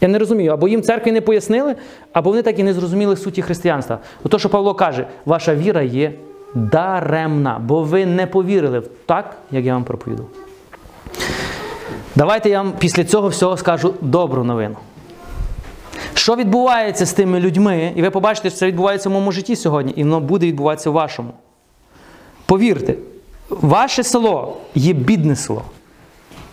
[0.00, 1.74] Я не розумію, або їм церкві не пояснили,
[2.12, 3.98] або вони так і не зрозуміли суті християнства.
[4.24, 6.12] Ото, що Павло каже, ваша віра є
[6.54, 10.26] даремна, бо ви не повірили в так, як я вам проповідав.
[12.16, 14.76] Давайте я вам після цього всього скажу добру новину.
[16.14, 19.92] Що відбувається з тими людьми, і ви побачите, що це відбувається в моєму житті сьогодні,
[19.96, 21.30] і воно буде відбуватися в вашому.
[22.46, 22.94] Повірте,
[23.48, 25.62] ваше село є бідне село.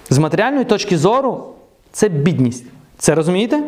[0.09, 1.53] З матеріальної точки зору
[1.91, 2.65] це бідність.
[3.01, 3.63] Це розумієте?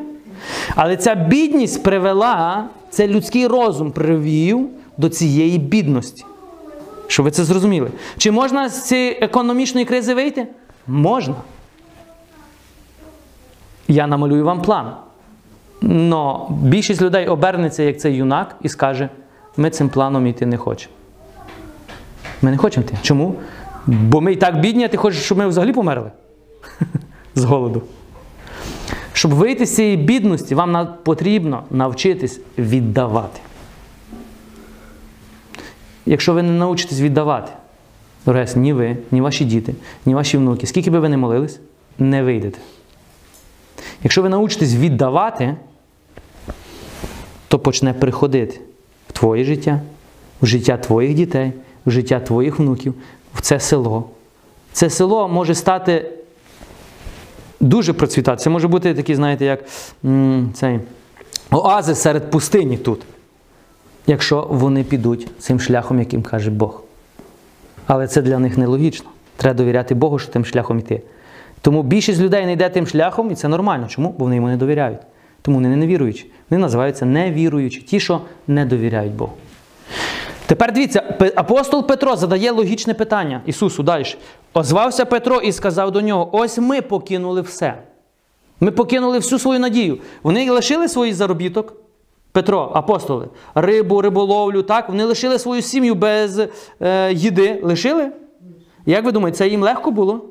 [0.75, 6.25] Але ця бідність привела, це людський розум привів до цієї бідності.
[7.07, 7.91] Щоб ви це зрозуміли.
[8.17, 10.47] Чи можна з цієї економічної кризи вийти?
[10.87, 11.35] Можна.
[13.87, 14.93] Я намалюю вам план.
[15.81, 19.09] Но більшість людей обернеться, як цей юнак, і скаже:
[19.57, 20.93] ми цим планом йти не хочемо.
[22.41, 22.97] Ми не хочемо йти.
[23.01, 23.35] Чому?
[23.87, 26.11] Бо ми і так бідні, а ти хочеш, щоб ми взагалі померли
[27.35, 27.81] з голоду.
[29.23, 33.39] Щоб вийти з цієї бідності, вам потрібно навчитись віддавати.
[36.05, 37.51] Якщо ви не навчитесь віддавати,
[38.25, 41.59] дорогі, ні ви, ні ваші діти, ні ваші внуки, скільки би ви не молились,
[41.99, 42.59] не вийдете.
[44.03, 45.55] Якщо ви навчитесь віддавати,
[47.47, 48.59] то почне приходити
[49.09, 49.81] в твоє життя,
[50.41, 51.51] в життя твоїх дітей,
[51.85, 52.93] в життя твоїх внуків,
[53.33, 54.09] в це село.
[54.71, 56.11] Це село може стати
[57.63, 58.41] дуже процвітати.
[58.41, 59.59] Це може бути такий, знаєте, як
[60.53, 60.79] цей
[61.51, 63.01] оазис серед пустині тут.
[64.07, 66.83] Якщо вони підуть цим шляхом, яким каже Бог.
[67.87, 69.09] Але це для них нелогічно.
[69.37, 71.01] Треба довіряти Богу, що тим шляхом йти.
[71.61, 73.87] Тому більшість людей не йде тим шляхом, і це нормально.
[73.87, 74.15] Чому?
[74.17, 74.99] Бо вони йому не довіряють.
[75.41, 76.25] Тому вони не.
[76.49, 79.33] Вони називаються невіруючі, ті, що не довіряють Богу.
[80.45, 84.05] Тепер дивіться, апостол Петро задає логічне питання Ісусу далі.
[84.53, 87.83] Озвався Петро і сказав до нього: ось ми покинули все.
[88.59, 89.97] Ми покинули всю свою надію.
[90.23, 91.73] Вони лишили свій заробіток,
[92.31, 94.89] Петро, апостоли, рибу, риболовлю, так?
[94.89, 96.47] Вони лишили свою сім'ю без
[96.81, 97.61] е, їди.
[97.63, 98.11] Лишили?
[98.85, 100.25] Як ви думаєте, це їм легко було?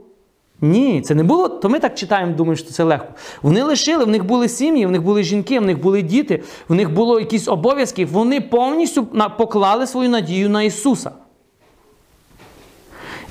[0.60, 1.48] Ні, це не було.
[1.48, 3.08] То ми так читаємо, думаємо, що це легко.
[3.42, 6.74] Вони лишили, в них були сім'ї, в них були жінки, в них були діти, в
[6.74, 8.04] них було якісь обов'язки.
[8.04, 9.06] Вони повністю
[9.38, 11.10] поклали свою надію на Ісуса.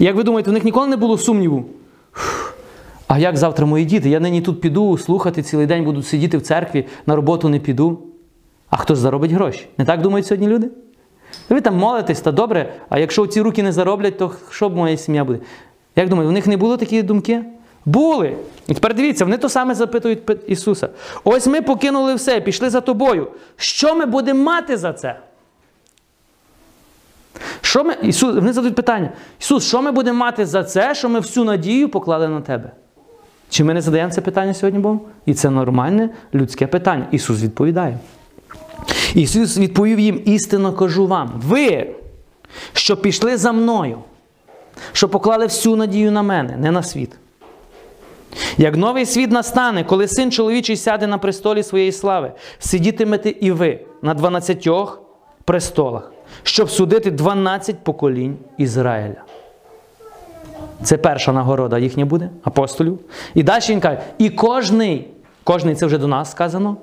[0.02, 1.66] Як ви думаєте, в них ніколи не було сумніву?
[3.08, 4.10] А як завтра мої діти?
[4.10, 8.00] Я нині тут піду слухати цілий день, буду сидіти в церкві, на роботу не піду.
[8.70, 9.68] А хто ж заробить гроші?
[9.78, 10.70] Не так думають сьогодні люди?
[11.50, 14.98] Ви там молитесь, та добре, а якщо ці руки не зароблять, то що б моя
[14.98, 15.40] сім'я буде?
[15.96, 17.44] Як думаєте, у них не було такі думки?
[17.86, 18.36] Були.
[18.68, 20.90] І тепер дивіться, вони то саме запитують Ісуса.
[21.24, 23.28] Ось ми покинули все, пішли за тобою.
[23.56, 25.20] Що ми будемо мати за це?
[27.62, 29.10] Що ми, Ісус, вони задають питання:
[29.40, 32.72] Ісус, що ми будемо мати за це, що ми всю надію поклали на тебе?
[33.50, 35.02] Чи ми не задаємо це питання сьогодні Богу?
[35.26, 37.08] І це нормальне людське питання.
[37.12, 37.98] Ісус відповідає.
[39.14, 41.88] Ісус відповів їм: істинно кажу вам, ви,
[42.74, 43.98] що пішли за мною,
[44.92, 47.12] що поклали всю надію на мене, не на світ.
[48.58, 53.80] Як новий світ настане, коли син чоловічий сяде на престолі своєї слави, сидітимете і ви
[54.02, 55.02] на дванадцятьох
[55.46, 56.12] престолах,
[56.44, 59.24] щоб судити 12 поколінь Ізраїля.
[60.84, 63.00] Це перша нагорода їхня буде, апостолів.
[63.36, 65.08] І далі він каже: і кожний,
[65.44, 66.78] кожний це вже до нас сказано,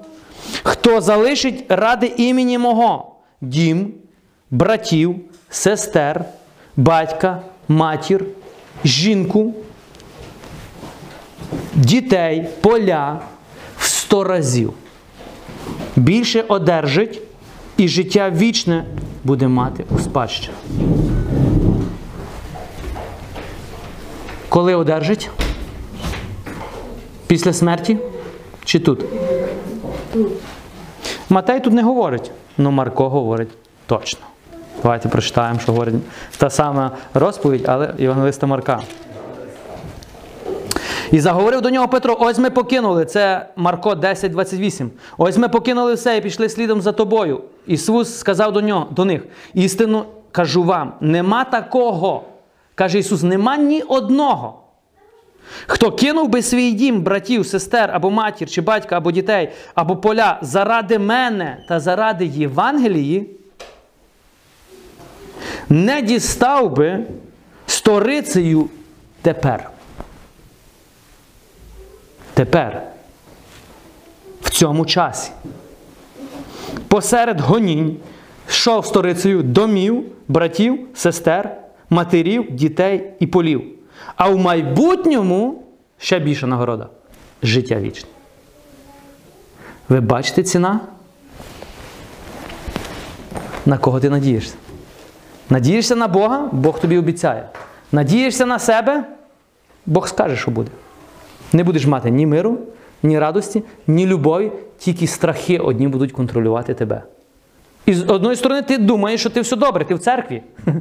[0.63, 3.95] хто залишить ради імені мого дім,
[4.51, 5.17] братів,
[5.51, 6.25] сестер,
[6.77, 8.25] батька, матір,
[8.85, 9.55] жінку,
[11.75, 13.21] дітей, поля
[13.79, 14.73] в сто разів.
[15.97, 17.23] Більше одержить
[17.77, 18.85] і життя вічне
[19.29, 20.57] буде мати у спадщину.
[24.49, 25.31] Коли одержить?
[27.27, 27.99] Після смерті?
[28.65, 29.05] Чи тут?
[31.29, 33.49] Матей тут не говорить, але Марко говорить
[33.87, 34.21] точно.
[34.83, 35.95] Давайте прочитаємо, що говорить
[36.37, 38.81] та сама розповідь, але Євангелиста Марка.
[41.13, 43.05] І заговорив до нього Петро: ось ми покинули.
[43.05, 44.91] Це Марко 10, 28.
[45.19, 47.41] Ось ми покинули все і пішли слідом за тобою.
[47.67, 49.23] Ісус сказав до нього, до них:
[49.55, 52.25] істину кажу вам, нема такого.
[52.75, 54.61] Каже Ісус, нема ні одного.
[55.67, 60.39] Хто кинув би свій дім, братів, сестер, або матір, чи батька, або дітей, або поля
[60.43, 63.31] заради мене та заради Євангелії,
[65.69, 67.05] не дістав би
[67.67, 68.69] сторицею
[69.23, 69.71] тепер.
[72.39, 72.83] Тепер,
[74.41, 75.31] в цьому часі,
[76.89, 77.97] посеред гонінь,
[78.49, 81.57] йшов сторицею домів, братів, сестер,
[81.91, 83.65] матерів, дітей і полів.
[84.17, 85.63] А в майбутньому
[85.99, 86.89] ще більша нагорода
[87.43, 88.09] життя вічне.
[89.89, 90.81] Ви бачите ціна?
[93.67, 94.55] На кого ти надієшся?
[95.51, 97.49] Надієшся на Бога, Бог тобі обіцяє.
[97.93, 99.05] Надієшся на себе,
[99.87, 100.71] Бог скаже, що буде.
[101.53, 102.59] Не будеш мати ні миру,
[103.03, 107.03] ні радості, ні любові, тільки страхи одні будуть контролювати тебе.
[107.87, 110.43] І з одної сторони, ти думаєш, що ти все добре, ти в церкві.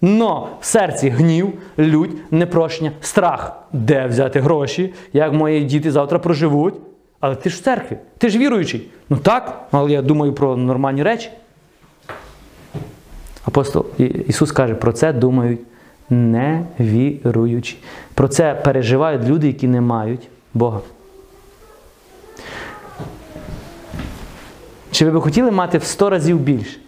[0.00, 3.62] Но в серці гнів, лють, непрощення, страх.
[3.72, 4.94] Де взяти гроші?
[5.12, 6.74] Як мої діти завтра проживуть?
[7.20, 8.90] Але ти ж в церкві, ти ж віруючий.
[9.10, 11.30] Ну так, але я думаю про нормальні речі.
[13.44, 13.86] Апостол
[14.28, 15.60] Ісус каже, про це думають
[16.10, 17.76] невіруючі.
[18.14, 20.80] Про це переживають люди, які не мають Бога.
[24.90, 26.78] Чи ви б хотіли мати в 100 разів більше?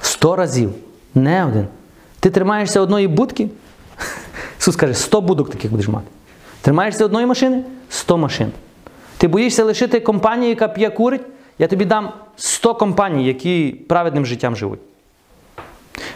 [0.00, 0.72] В 100 разів.
[1.14, 1.66] Не один.
[2.20, 3.48] Ти тримаєшся одної будки?
[4.58, 6.06] Ісус каже, 100 будок таких будеш мати.
[6.60, 7.64] Тримаєшся одної машини?
[7.88, 8.52] 100 машин.
[9.16, 11.22] Ти боїшся лишити компанію, яка п'є курить?
[11.58, 14.80] Я тобі дам 100 компаній, які праведним життям живуть.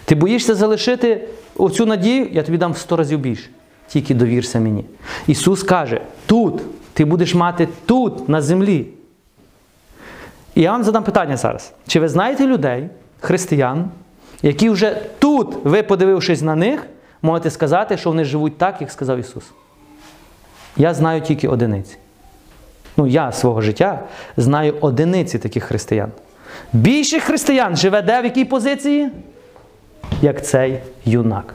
[0.06, 3.50] Ти боїшся залишити оцю надію, я тобі дам в 100 разів більше.
[3.88, 4.84] Тільки довірся мені.
[5.26, 8.86] Ісус каже: тут ти будеш мати тут, на землі.
[10.54, 11.72] І я вам задам питання зараз.
[11.86, 12.88] Чи ви знаєте людей,
[13.20, 13.90] християн,
[14.42, 16.86] які вже тут, ви подивившись на них,
[17.22, 19.44] можете сказати, що вони живуть так, як сказав Ісус?
[20.76, 21.96] Я знаю тільки одиниці.
[22.96, 24.02] Ну, я свого життя
[24.36, 26.12] знаю одиниці таких християн.
[26.72, 29.10] Більше християн живе де в якій позиції?
[30.22, 31.54] Як цей юнак.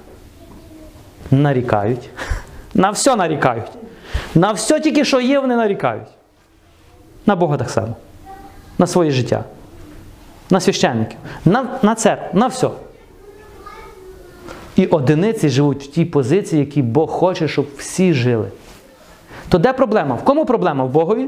[1.32, 2.10] Нарікають.
[2.74, 3.72] На все нарікають.
[4.36, 6.08] На все тільки, що є, вони нарікають.
[7.26, 7.96] На Бога так само.
[8.78, 9.44] На своє життя.
[10.50, 11.18] На священників.
[11.46, 12.40] На, на церкву.
[12.40, 12.70] На все.
[14.76, 18.48] І одиниці живуть в тій позиції, які Бог хоче, щоб всі жили.
[19.50, 20.16] То де проблема?
[20.16, 20.84] В кому проблема?
[20.84, 21.28] В Богові?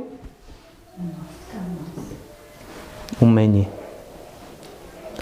[3.20, 3.68] У мені.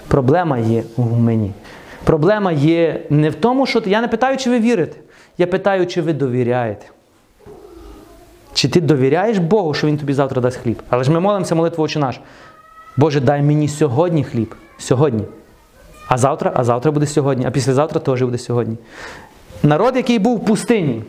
[0.08, 1.52] Проблема є в мені.
[2.04, 4.96] Проблема є не в тому, що ти- я не питаю, чи ви вірите.
[5.38, 6.86] Я питаю, чи ви довіряєте.
[8.54, 10.82] Чи ти довіряєш Богу, що Він тобі завтра дасть хліб?
[10.90, 12.20] Але ж ми молимося молитву «Отче наш.
[12.96, 14.54] Боже, дай мені сьогодні хліб.
[14.78, 15.24] Сьогодні.
[16.08, 18.76] А завтра, а завтра буде сьогодні, а післязавтра теж буде сьогодні.
[19.62, 21.02] Народ, який був в пустині.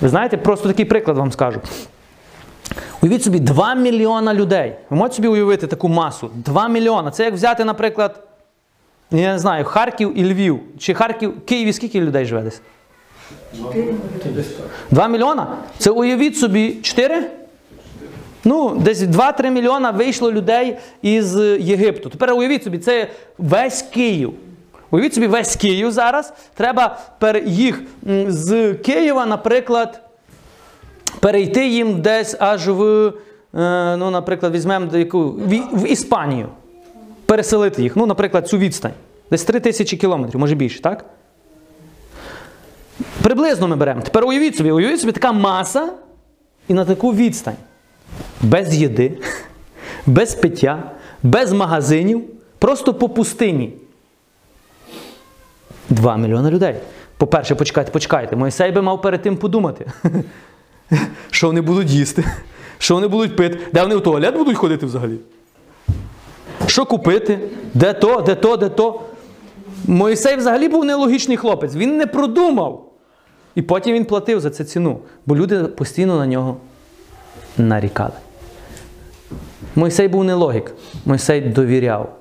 [0.00, 1.60] Ви знаєте, просто такий приклад вам скажу.
[3.02, 4.74] Уявіть собі, 2 мільйона людей.
[4.90, 6.30] Ви можете собі уявити таку масу?
[6.34, 7.10] 2 мільйона.
[7.10, 8.22] Це як взяти, наприклад,
[9.10, 10.60] я не знаю, Харків і Львів.
[10.78, 12.60] Чи Харків, Києві скільки людей живе десь?
[14.90, 15.56] 2 мільйона?
[15.78, 17.30] Це уявіть собі 4?
[18.44, 22.08] Ну, десь 2-3 мільйона вийшло людей із Єгипту.
[22.08, 24.34] Тепер уявіть собі, це весь Київ.
[24.90, 26.32] Уявіть собі, весь Київ зараз.
[26.54, 26.98] Треба
[27.46, 27.82] їх
[28.28, 30.00] з Києва, наприклад,
[31.20, 35.04] перейти їм десь аж в, е, ну, наприклад, візьмемо в,
[35.72, 36.48] в Іспанію.
[37.26, 37.96] Переселити їх.
[37.96, 38.92] Ну, наприклад, цю відстань.
[39.30, 41.04] Десь 3 тисячі кілометрів, може більше, так?
[43.22, 44.00] Приблизно ми беремо.
[44.00, 45.92] Тепер уявіть собі, уявіть собі така маса
[46.68, 47.56] і на таку відстань.
[48.42, 49.18] Без їди,
[50.06, 50.90] без пиття,
[51.22, 52.24] без магазинів,
[52.58, 53.72] просто по пустині.
[55.88, 56.76] Два мільйони людей.
[57.16, 58.36] По-перше, почекайте, почекайте.
[58.36, 59.86] Мойсей би мав перед тим подумати,
[61.30, 62.24] що вони будуть їсти,
[62.78, 65.18] що вони будуть пити, де вони в туалет будуть ходити взагалі.
[66.66, 67.38] Що купити?
[67.74, 69.00] Де то, де то, де то.
[69.86, 71.74] Мойсей взагалі був нелогічний хлопець.
[71.74, 72.90] Він не продумав.
[73.54, 76.56] І потім він платив за це ціну, бо люди постійно на нього
[77.58, 78.12] нарікали.
[79.74, 80.74] Мойсей був не логік.
[81.04, 82.16] Мойсей довіряв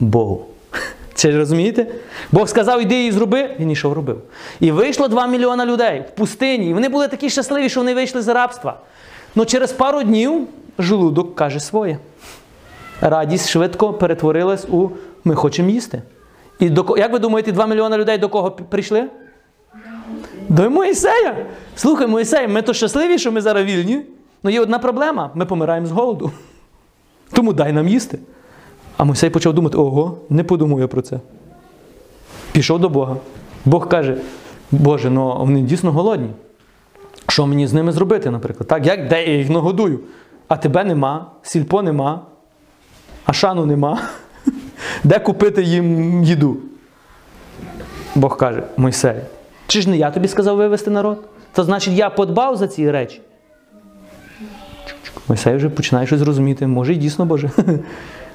[0.00, 0.46] Богу.
[1.14, 1.86] Це ж розумієте?
[2.32, 4.22] Бог сказав, іди і зроби, він ішов робив.
[4.60, 6.70] І вийшло 2 мільйона людей в пустині.
[6.70, 8.80] І вони були такі щасливі, що вони вийшли з рабства.
[9.34, 10.46] Ну через пару днів
[10.78, 11.98] желудок каже своє.
[13.00, 14.88] Радість швидко перетворилась у
[15.24, 16.02] ми хочемо їсти.
[16.60, 19.04] І до, як ви думаєте, 2 мільйони людей до кого прийшли?
[20.48, 21.46] До Моїсея.
[21.76, 24.02] Слухай, Моїсей, ми то щасливі, що ми зараз вільні.
[24.42, 26.30] Ну є одна проблема: ми помираємо з голоду.
[27.32, 28.18] Тому дай нам їсти.
[28.96, 31.20] А Мойсей почав думати: ого, не подумав я про це.
[32.52, 33.16] Пішов до Бога.
[33.64, 34.16] Бог каже:
[34.70, 36.30] Боже, ну вони дійсно голодні.
[37.28, 38.68] Що мені з ними зробити, наприклад?
[38.68, 40.00] Так, як, де я їх нагодую?
[40.48, 42.20] А тебе нема, сільпо нема,
[43.26, 44.00] а шану нема.
[45.04, 46.56] Де купити їм їду?
[48.14, 49.16] Бог каже, Мойсей,
[49.66, 51.28] чи ж не я тобі сказав вивести народ?
[51.52, 53.20] То значить, я подбав за ці речі.
[55.28, 56.66] Мойсей вже починає щось розуміти.
[56.66, 57.50] Може, і дійсно Боже.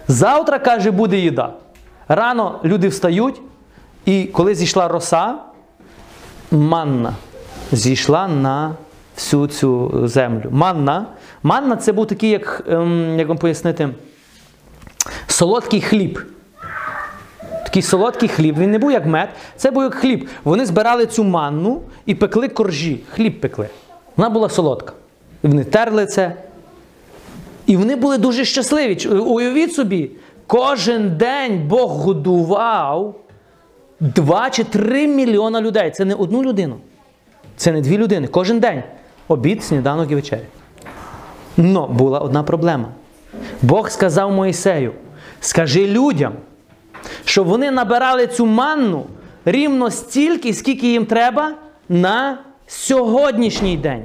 [0.07, 1.53] Завтра, каже, буде їда.
[2.07, 3.41] Рано люди встають,
[4.05, 5.35] і коли зійшла роса,
[6.51, 7.13] манна
[7.71, 8.75] зійшла на
[9.15, 10.45] всю цю землю.
[10.51, 11.05] Манна.
[11.43, 13.89] Манна це був такий, як, ем, як вам пояснити,
[15.41, 16.19] солодкий хліб.
[17.63, 18.57] Такий солодкий хліб.
[18.57, 20.29] Він не був як мед, це був як хліб.
[20.43, 22.99] Вони збирали цю манну і пекли коржі.
[23.11, 23.69] Хліб пекли.
[24.17, 24.93] Вона була солодка.
[25.43, 26.35] І вони терли це.
[27.65, 29.07] І вони були дуже щасливі.
[29.07, 30.11] Уявіть собі,
[30.47, 33.15] Кожен день Бог годував
[33.99, 35.91] 2 чи 3 мільйона людей.
[35.91, 36.75] Це не одну людину.
[37.57, 38.27] Це не дві людини.
[38.27, 38.83] Кожен день.
[39.27, 40.41] Обід, сніданок і вечеря.
[41.57, 42.87] Но була одна проблема.
[43.61, 44.91] Бог сказав Моїсею:
[45.41, 46.33] скажи людям,
[47.25, 49.05] щоб вони набирали цю манну
[49.45, 51.53] рівно стільки, скільки їм треба
[51.89, 52.37] на
[52.67, 54.03] сьогоднішній день.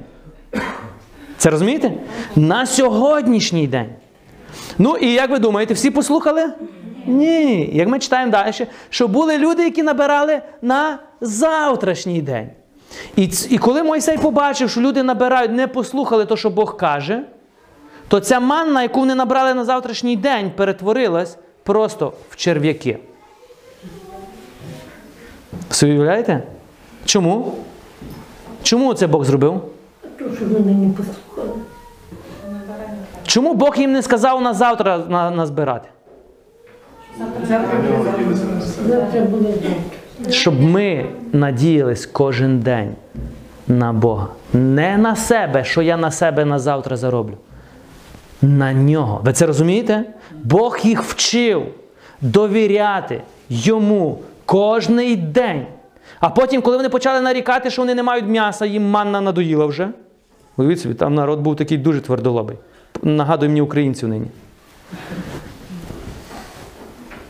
[1.37, 1.93] Це розумієте?
[2.37, 3.89] На сьогоднішній день.
[4.78, 6.53] Ну і як ви думаєте, всі послухали?
[7.07, 7.70] Ні.
[7.72, 8.53] Як ми читаємо далі,
[8.91, 12.51] що були люди, які набирали на завтрашній день.
[13.16, 17.22] І, і коли Мойсей побачив, що люди набирають, не послухали те, що Бог каже,
[18.09, 22.98] то ця манна, яку вони набрали на завтрашній день, перетворилась просто в черв'яки.
[25.82, 26.42] Ви уявляєте?
[27.04, 27.54] Чому?
[28.62, 29.62] Чому це Бог зробив?
[30.18, 31.61] То, що вони не послухали.
[33.26, 35.88] Чому Бог їм не сказав на завтра на, назбирати?
[37.48, 39.54] Завтра буде.
[40.30, 42.94] Щоб ми надіялись кожен день
[43.68, 44.26] на Бога.
[44.52, 47.36] Не на себе, що я на себе на завтра зароблю.
[48.43, 49.20] На нього.
[49.24, 50.05] Ви це розумієте?
[50.45, 51.66] Бог їх вчив
[52.20, 55.66] довіряти йому кожний день.
[56.20, 59.89] А потім, коли вони почали нарікати, що вони не мають м'яса, їм манна надоїла вже.
[60.57, 62.57] Уявіть собі, там народ був такий дуже твердолобий.
[63.03, 64.26] Нагадує мені українців нині.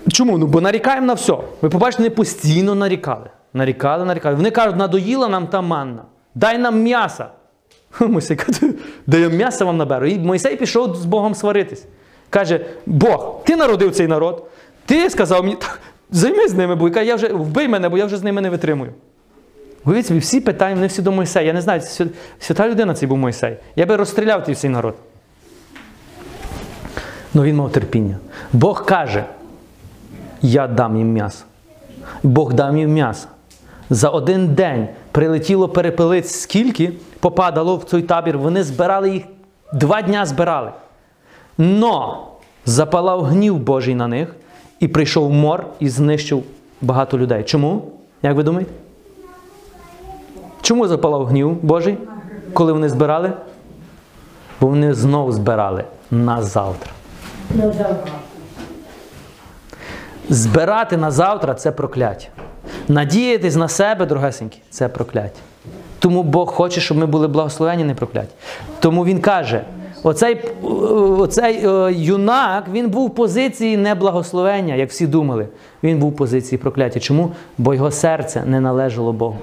[0.09, 0.39] Чому?
[0.39, 1.37] Ну, бо нарікаємо на все.
[1.63, 3.27] Ви побачите, вони постійно нарікали.
[3.55, 4.37] Нарікали, нарікали.
[4.37, 6.03] Вони кажуть, надоїла нам та манна.
[6.35, 7.27] Дай нам м'яса.
[8.01, 8.61] Мойсей каже,
[9.07, 10.07] де я м'яса вам наберу.
[10.07, 11.85] І Мойсей пішов з Богом сваритись.
[12.31, 14.47] Каже: Бог, ти народив цей народ,
[14.87, 15.81] ти сказав мені, «Так,
[16.11, 18.93] займись з ними, бо я вже вбий мене, бо я вже з ними не витримую.
[19.85, 21.47] Уявіть собі, всі питання, вони всі до Мойсея.
[21.47, 23.57] Я не знаю, свя- свята людина цей був Мойсей.
[23.77, 24.95] Я би розстріляв той всій народ.
[27.35, 28.17] Ну він мав терпіння.
[28.53, 29.25] Бог каже,
[30.43, 31.45] я дам їм м'ясо.
[32.23, 33.29] Бог дав їм м'ясо.
[33.91, 38.39] За один день прилетіло перепелиць, скільки попадало в цей табір.
[38.39, 39.23] Вони збирали їх,
[39.73, 40.71] два дня збирали.
[41.59, 42.27] Но
[42.65, 44.37] запалав гнів Божий на них,
[44.81, 46.43] і прийшов мор і знищив
[46.81, 47.43] багато людей.
[47.43, 47.83] Чому?
[48.23, 48.73] Як ви думаєте?
[50.63, 51.99] Чому запалав гнів Божий,
[52.53, 53.33] коли вони збирали?
[54.61, 56.91] Бо вони знов збирали на завтра.
[60.29, 62.29] Збирати на завтра це прокляття.
[62.89, 65.41] Надіятись на себе, дорогесенькі, це прокляття.
[65.99, 68.31] Тому Бог хоче, щоб ми були благословені, не прокляті.
[68.81, 69.65] Тому Він каже:
[70.03, 70.41] оцей,
[71.19, 75.49] оцей е, юнак він був в позиції не благословення, як всі думали.
[75.83, 77.01] Він був в позиції прокляття.
[77.01, 77.31] Чому?
[77.59, 79.39] Бо його серце не належало Богу.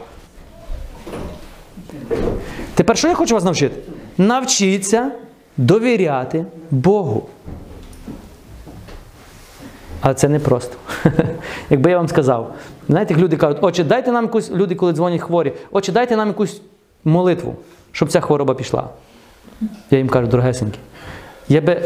[2.76, 3.76] Тепер що я хочу вас навчити?
[4.18, 5.12] Навчіться
[5.58, 7.24] довіряти Богу.
[10.04, 10.78] Але це не просто.
[11.70, 12.54] Якби я вам сказав,
[12.90, 16.62] знаєте, люди кажуть, отче, дайте нам якусь, люди, коли дзвонять хворі, отче, дайте нам якусь
[17.06, 17.56] молитву,
[17.92, 18.88] щоб ця хвороба пішла.
[19.92, 20.80] Я їм кажу, дорогесенькі,
[21.50, 21.82] я би,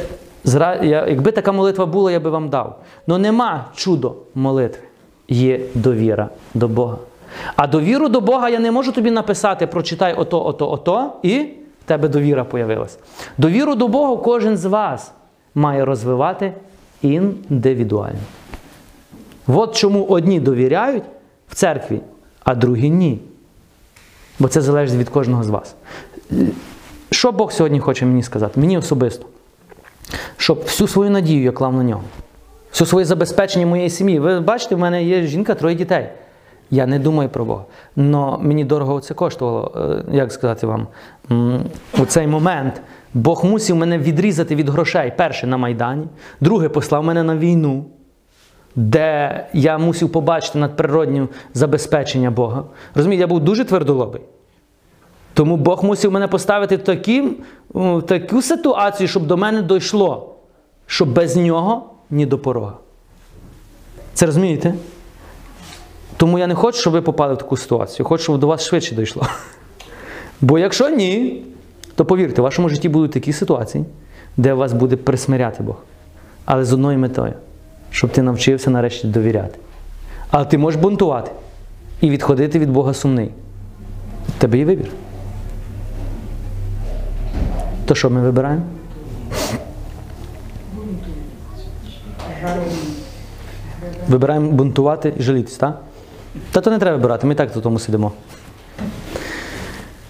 [0.46, 2.80] зра- я, якби така молитва була, я би вам дав.
[3.08, 4.82] Але нема чудо молитви.
[5.30, 6.98] Є довіра до Бога.
[7.56, 11.40] А довіру до Бога я не можу тобі написати, прочитай ото, ото, ото, і
[11.82, 13.00] в тебе довіра появилась.
[13.38, 15.12] Довіру до Бога кожен з вас
[15.56, 16.54] має розвивати
[17.02, 18.20] індивідуально.
[19.48, 21.04] От чому одні довіряють
[21.50, 22.00] в церкві,
[22.44, 23.20] а другі ні.
[24.40, 25.76] Бо це залежить від кожного з вас.
[27.12, 28.60] Що Бог сьогодні хоче мені сказати?
[28.60, 29.26] Мені особисто.
[30.38, 32.04] Щоб всю свою надію я клав на нього.
[32.72, 34.20] Все своє забезпечення моєї сім'ї.
[34.20, 36.10] Ви бачите, в мене є жінка, троє дітей.
[36.72, 37.66] Я не думаю про Бога.
[37.96, 39.72] Но мені дорого це коштувало,
[40.12, 40.88] е, як сказати вам,
[42.00, 42.82] у цей момент.
[43.14, 45.14] Бог мусив мене відрізати від грошей.
[45.18, 46.08] Перше на Майдані,
[46.42, 47.86] друге послав мене на війну,
[48.76, 52.64] де я мусив побачити надприроднє забезпечення Бога.
[52.96, 54.22] Розумієте, я був дуже твердолобий.
[55.34, 57.24] Тому Бог мусив мене поставити в такі,
[57.74, 60.36] в таку ситуацію, щоб до мене дійшло,
[60.86, 62.74] що без нього ні до порога.
[64.14, 64.74] Це розумієте?
[66.18, 68.06] Тому я не хочу, щоб ви попали в таку ситуацію.
[68.06, 69.28] Хочу, щоб до вас швидше дійшло.
[70.42, 71.44] Бо якщо ні,
[71.98, 73.86] то повірте, в вашому житті будуть такі ситуації,
[74.38, 75.76] де вас буде присмиряти Бог.
[76.46, 77.34] Але з одною метою,
[77.92, 79.60] щоб ти навчився нарешті довіряти.
[80.32, 81.32] Але ти можеш бунтувати
[82.02, 83.30] і відходити від Бога сумний.
[84.38, 84.88] Тебе є вибір.
[87.86, 88.64] То що ми вибираємо?
[94.08, 95.82] Вибираємо бунтувати і жалітись, так?
[96.52, 98.12] Та то не треба вибирати, ми так до тому сидимо.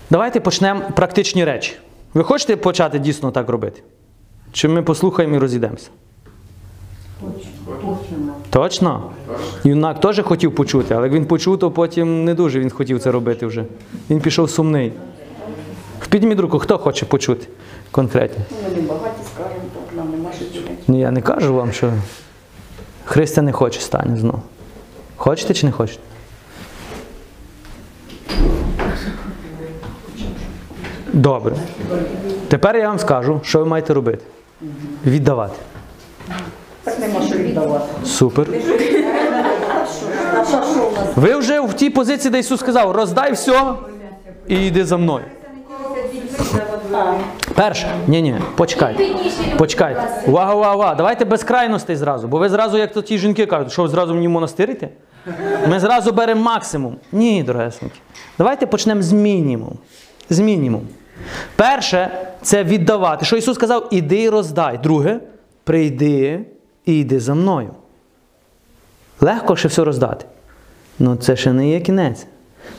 [0.09, 1.75] Давайте почнемо практичні речі.
[2.13, 3.81] Ви хочете почати дійсно так робити?
[4.51, 5.89] Чи ми послухаємо і розійдемося?
[7.21, 7.47] Хочу.
[8.49, 9.11] Точно?
[9.63, 13.11] Юнак теж хотів почути, але як він почув, то потім не дуже він хотів це
[13.11, 13.65] робити вже.
[14.09, 14.93] Він пішов сумний.
[16.09, 17.47] Підніміть руку, хто хоче почути
[17.91, 18.43] конкретно.
[18.75, 20.29] Ми багаті, скажемо, так нам нема.
[20.87, 21.93] Ні, я не кажу вам, що
[23.05, 24.41] Христя не хоче стане знову.
[25.15, 25.99] Хочете чи не хочете?
[31.17, 31.55] Добре.
[32.47, 34.23] Тепер я вам скажу, що ви маєте робити.
[35.05, 35.55] Віддавати.
[36.83, 37.85] Так нема що віддавати.
[38.05, 38.47] Супер.
[41.15, 43.73] Ви вже в тій позиції, де Ісус сказав, роздай все
[44.47, 45.25] і йди за мною.
[47.55, 49.09] Перше, ні, ні, почекайте.
[49.57, 50.01] Почекайте.
[50.27, 50.95] Увага, увага, увага.
[50.95, 52.27] Давайте без крайностей зразу.
[52.27, 54.89] Бо ви зразу, як то ті жінки кажуть, що ви зразу мені в монастир йти?
[55.67, 56.95] Ми зразу беремо максимум.
[57.11, 57.99] Ні, дорогесенькі.
[58.37, 59.77] Давайте почнемо з мінімум.
[60.29, 60.81] З мінімум.
[61.55, 62.11] Перше
[62.41, 63.25] це віддавати.
[63.25, 64.77] Що Ісус сказав, іди і роздай.
[64.77, 65.19] Друге,
[65.63, 66.45] прийди
[66.85, 67.69] і йди за мною.
[69.21, 70.25] Легко ще все роздати.
[70.99, 72.27] Ну це ще не є кінець.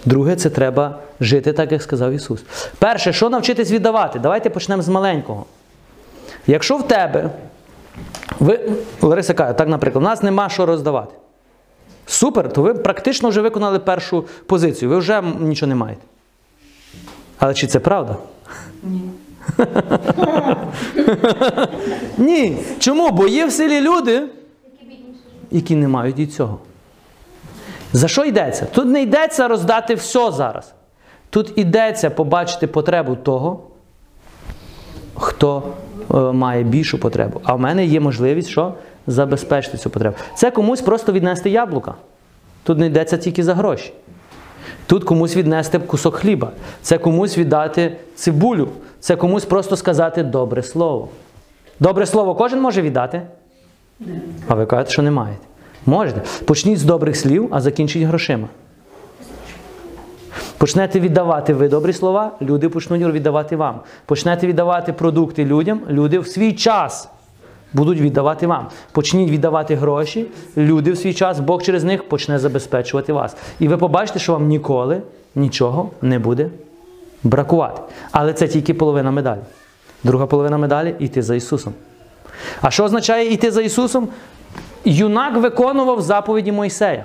[0.04, 2.44] Друге, це треба жити так, як сказав Ісус.
[2.78, 4.18] Перше, що навчитись віддавати?
[4.18, 5.46] Давайте почнемо з маленького.
[6.46, 7.30] Якщо в тебе,
[8.40, 8.60] ви,
[9.02, 11.14] Лариса каже, так, наприклад, у нас нема що роздавати.
[12.06, 16.02] Супер, то ви практично вже виконали першу позицію, ви вже нічого не маєте.
[17.38, 18.16] Але чи це правда?
[18.82, 19.00] Ні.
[22.18, 22.56] Ні.
[22.78, 23.10] Чому?
[23.10, 24.22] Бо є в селі люди,
[25.50, 26.58] які не мають і цього.
[27.92, 28.66] За що йдеться?
[28.72, 30.72] Тут не йдеться роздати все зараз.
[31.30, 33.60] Тут йдеться побачити потребу того,
[35.14, 35.62] хто
[36.10, 37.40] е, має більшу потребу.
[37.44, 38.74] А в мене є можливість що?
[39.08, 40.16] забезпечити цю потребу.
[40.34, 41.94] Це комусь просто віднести яблука.
[42.62, 43.92] Тут не йдеться тільки за гроші.
[44.88, 46.50] Тут комусь віднести кусок хліба.
[46.82, 48.68] Це комусь віддати цибулю.
[49.00, 51.08] Це комусь просто сказати добре слово.
[51.80, 53.22] Добре слово кожен може віддати?
[54.48, 55.40] А ви кажете, що не маєте.
[55.86, 56.20] Можете.
[56.44, 58.48] Почніть з добрих слів, а закінчіть грошима.
[60.58, 63.80] Почнете віддавати ви добрі слова, люди почнуть віддавати вам.
[64.06, 67.08] Почнете віддавати продукти людям, люди в свій час
[67.72, 68.66] будуть віддавати вам.
[68.92, 73.36] Почніть віддавати гроші, люди в свій час, Бог через них почне забезпечувати вас.
[73.60, 75.02] І ви побачите, що вам ніколи
[75.34, 76.50] нічого не буде
[77.22, 77.80] бракувати.
[78.10, 79.40] Але це тільки половина медалі.
[80.04, 81.72] Друга половина медалі йти за Ісусом.
[82.60, 84.08] А що означає йти за Ісусом?
[84.84, 87.04] Юнак виконував заповіді Мойсея.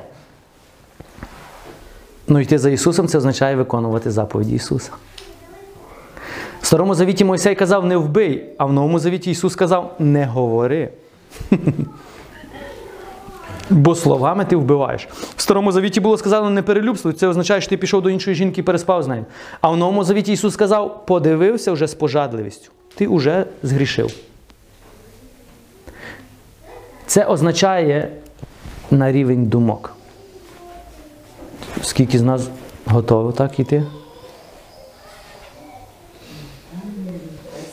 [2.28, 4.91] Ну, йти за Ісусом це означає виконувати заповіді Ісуса.
[6.64, 10.89] В Старому Завіті Мойсей казав не вбий, а в Новому Завіті Ісус сказав не говори.
[13.70, 15.07] Бо словами ти вбиваєш.
[15.36, 18.61] В Старому Завіті було сказано не перелюбствуй, це означає, що ти пішов до іншої жінки
[18.61, 19.26] і переспав з нею.
[19.61, 22.72] А в Новому Завіті Ісус сказав, подивився вже з пожадливістю.
[22.95, 24.14] Ти вже згрішив.
[27.07, 28.09] Це означає
[28.91, 29.95] на рівень думок.
[31.82, 32.49] Скільки з нас
[32.86, 33.84] готові так іти?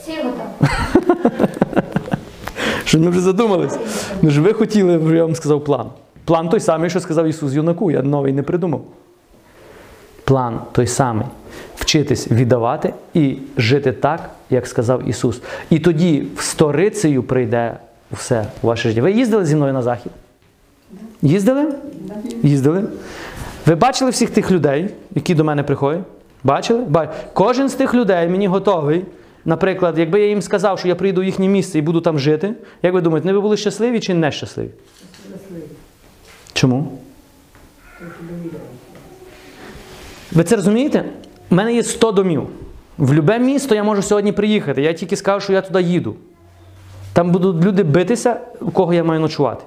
[0.02, 0.70] Всі готові.
[2.90, 3.78] Що ми вже задумались.
[4.22, 5.86] Ну ж ви хотіли, я вам сказав план.
[6.24, 8.84] План той самий, що сказав Ісус юнаку, я новий не придумав.
[10.24, 11.26] План той самий.
[11.76, 15.40] Вчитись віддавати і жити так, як сказав Ісус.
[15.70, 17.76] І тоді в сторицею прийде
[18.12, 19.02] все у ваше життя.
[19.02, 20.12] Ви їздили зі мною на захід?
[21.22, 21.74] Їздили?
[22.42, 22.84] Їздили.
[23.66, 26.02] Ви бачили всіх тих людей, які до мене приходять?
[26.44, 26.80] Бачили?
[26.88, 29.04] Ба- Кожен з тих людей мені готовий.
[29.44, 32.54] Наприклад, якби я їм сказав, що я прийду в їхнє місце і буду там жити,
[32.82, 34.70] як ви думаєте, вони ви були щасливі чи нещасливі?
[35.28, 35.62] Щасливі.
[36.52, 36.98] Чому?
[40.32, 41.04] Ви це розумієте?
[41.50, 42.48] У мене є 100 домів.
[42.98, 44.82] В любе місто я можу сьогодні приїхати.
[44.82, 46.14] Я тільки скажу, що я туди їду.
[47.12, 49.64] Там будуть люди битися, у кого я маю ночувати.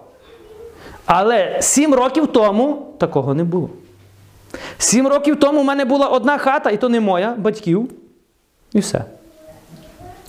[1.05, 3.69] Але сім років тому такого не було.
[4.77, 7.89] Сім років тому в мене була одна хата, і то не моя, батьків.
[8.73, 9.05] І все.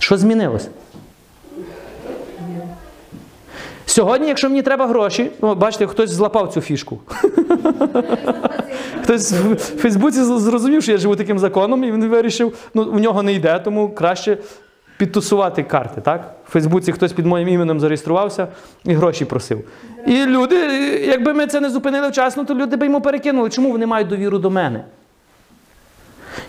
[0.05, 0.69] Що змінилося?
[3.85, 6.99] Сьогодні, якщо мені треба гроші, ну, бачите, хтось злапав цю фішку.
[9.03, 13.23] Хтось в Фейсбуці зрозумів, що я живу таким законом, і він вирішив, ну в нього
[13.23, 14.37] не йде, тому краще
[14.97, 16.01] підтусувати карти.
[16.01, 16.35] Так?
[16.47, 18.47] В Фейсбуці хтось під моїм іменем зареєструвався
[18.83, 19.63] і гроші просив.
[20.07, 20.55] І люди,
[21.07, 23.49] якби ми це не зупинили вчасно, то люди б йому перекинули.
[23.49, 24.83] Чому вони мають довіру до мене?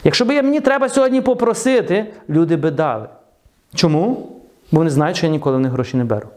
[0.05, 3.07] Якщо б мені треба сьогодні попросити, люди би дали.
[3.75, 4.33] Чому?
[4.73, 6.29] Бо вони знають, що я ніколи в них гроші не беру.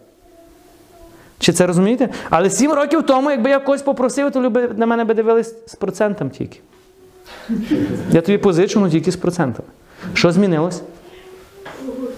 [1.40, 2.10] Чи це розумієте?
[2.30, 5.76] Але сім років тому, якби я когось попросив, то люди на мене би дивились з
[5.76, 6.60] процентом тільки.
[8.12, 9.68] Я тобі позичу, ну тільки з процентами.
[10.14, 10.82] Що змінилось?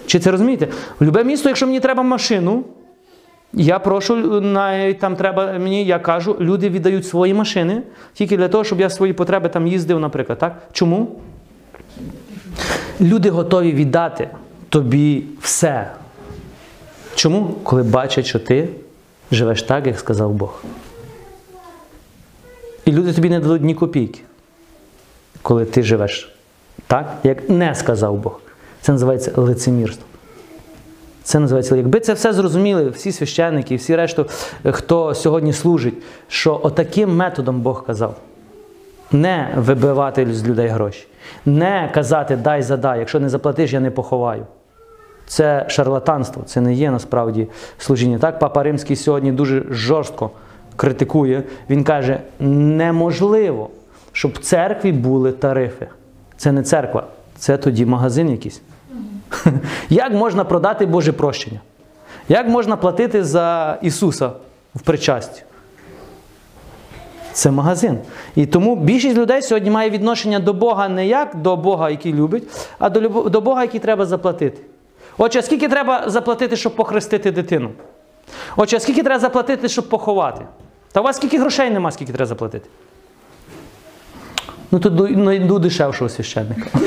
[0.06, 0.68] Чи це розумієте?
[1.00, 2.64] В любе місто, якщо мені треба машину,
[3.54, 4.40] Я прошу,
[5.00, 7.82] там треба мені, я кажу, люди віддають свої машини
[8.14, 10.38] тільки для того, щоб я свої потреби там їздив, наприклад.
[10.38, 10.62] Так?
[10.72, 11.20] Чому?
[13.00, 14.28] Люди готові віддати
[14.72, 15.90] тобі все.
[17.14, 17.54] Чому?
[17.62, 18.68] Коли бачать, що ти
[19.32, 20.62] живеш так, як сказав Бог.
[22.84, 24.20] І люди тобі не дадуть ні копійки,
[25.42, 26.34] коли ти живеш
[26.86, 28.40] так, як не сказав Бог.
[28.80, 30.06] Це називається лицемірство.
[31.22, 34.26] Це називається, якби це все зрозуміли, всі священники, всі решту,
[34.70, 35.94] хто сьогодні служить,
[36.28, 38.16] що отаким методом Бог казав.
[39.12, 41.06] Не вибивати з людей гроші,
[41.46, 44.46] не казати дай задай, якщо не заплатиш, я не поховаю.
[45.26, 47.48] Це шарлатанство, це не є насправді
[47.78, 48.18] служіння.
[48.18, 50.30] Так, Папа Римський сьогодні дуже жорстко
[50.76, 51.42] критикує.
[51.70, 53.70] Він каже, неможливо,
[54.12, 55.86] щоб в церкві були тарифи.
[56.36, 57.06] Це не церква,
[57.38, 58.60] це тоді магазин якийсь.
[59.88, 61.60] Як можна продати Боже прощення?
[62.28, 64.30] Як можна платити за Ісуса
[64.74, 65.42] в причасті?
[67.32, 67.98] Це магазин.
[68.36, 72.42] І тому більшість людей сьогодні має відношення до Бога не як до Бога, який любить,
[72.78, 74.62] а до Бога, який треба заплатити.
[75.18, 77.70] Отже, скільки треба заплатити, щоб похрестити дитину?
[78.56, 80.44] Отже, скільки треба заплатити, щоб поховати?
[80.92, 82.68] Та у вас скільки грошей нема, скільки треба заплатити?
[84.70, 86.78] Ну, тут знайду дешевшого священника.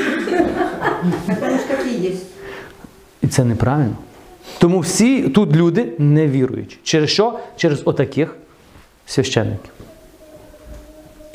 [3.22, 3.96] І це неправильно.
[4.58, 6.80] Тому всі тут люди не віруючі.
[6.84, 7.40] Через що?
[7.56, 8.36] Через отаких
[9.06, 9.72] священників.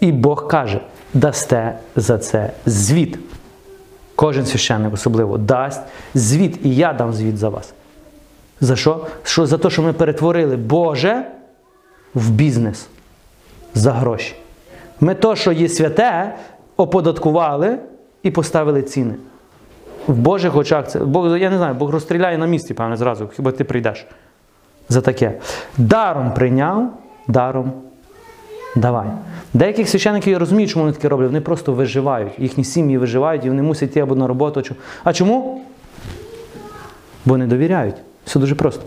[0.01, 0.81] І Бог каже:
[1.15, 3.19] дасте за це звіт.
[4.21, 5.83] Кожен священник особливо дасть
[6.15, 7.75] звіт, і я дам звіт за вас.
[8.61, 9.07] За що?
[9.23, 9.47] що?
[9.47, 11.25] За те, що ми перетворили Боже
[12.15, 12.89] в бізнес
[13.75, 14.35] за гроші.
[15.01, 16.35] Ми то, що є святе,
[16.77, 17.79] оподаткували
[18.23, 19.15] і поставили ціни.
[20.07, 20.99] В Божих очах це.
[20.99, 24.07] Бог, я не знаю, Бог розстріляє на місці, певне, зразу, хіба ти прийдеш
[24.89, 25.39] за таке.
[25.79, 26.91] Даром прийняв,
[27.29, 27.73] даром
[28.77, 29.07] давай.
[29.55, 31.29] Деяких священиків я розумію, чому вони таке роблять.
[31.29, 32.33] Вони просто виживають.
[32.39, 34.63] Їхні сім'ї виживають і вони мусять йти або на роботу.
[35.05, 35.65] А чому?
[37.25, 37.97] Бо не довіряють.
[38.25, 38.83] Все дуже просто.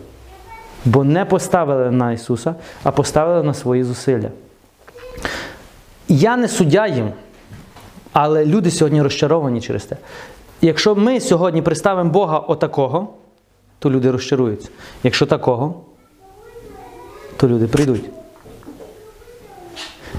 [0.85, 4.29] Бо не поставили на Ісуса, а поставили на свої зусилля.
[6.07, 7.11] Я не суддя їм,
[8.13, 9.97] але люди сьогодні розчаровані через те.
[10.61, 13.07] Якщо ми сьогодні представимо Бога отакого,
[13.79, 14.69] то люди розчаруються.
[15.03, 15.75] Якщо такого,
[17.37, 18.09] то люди прийдуть.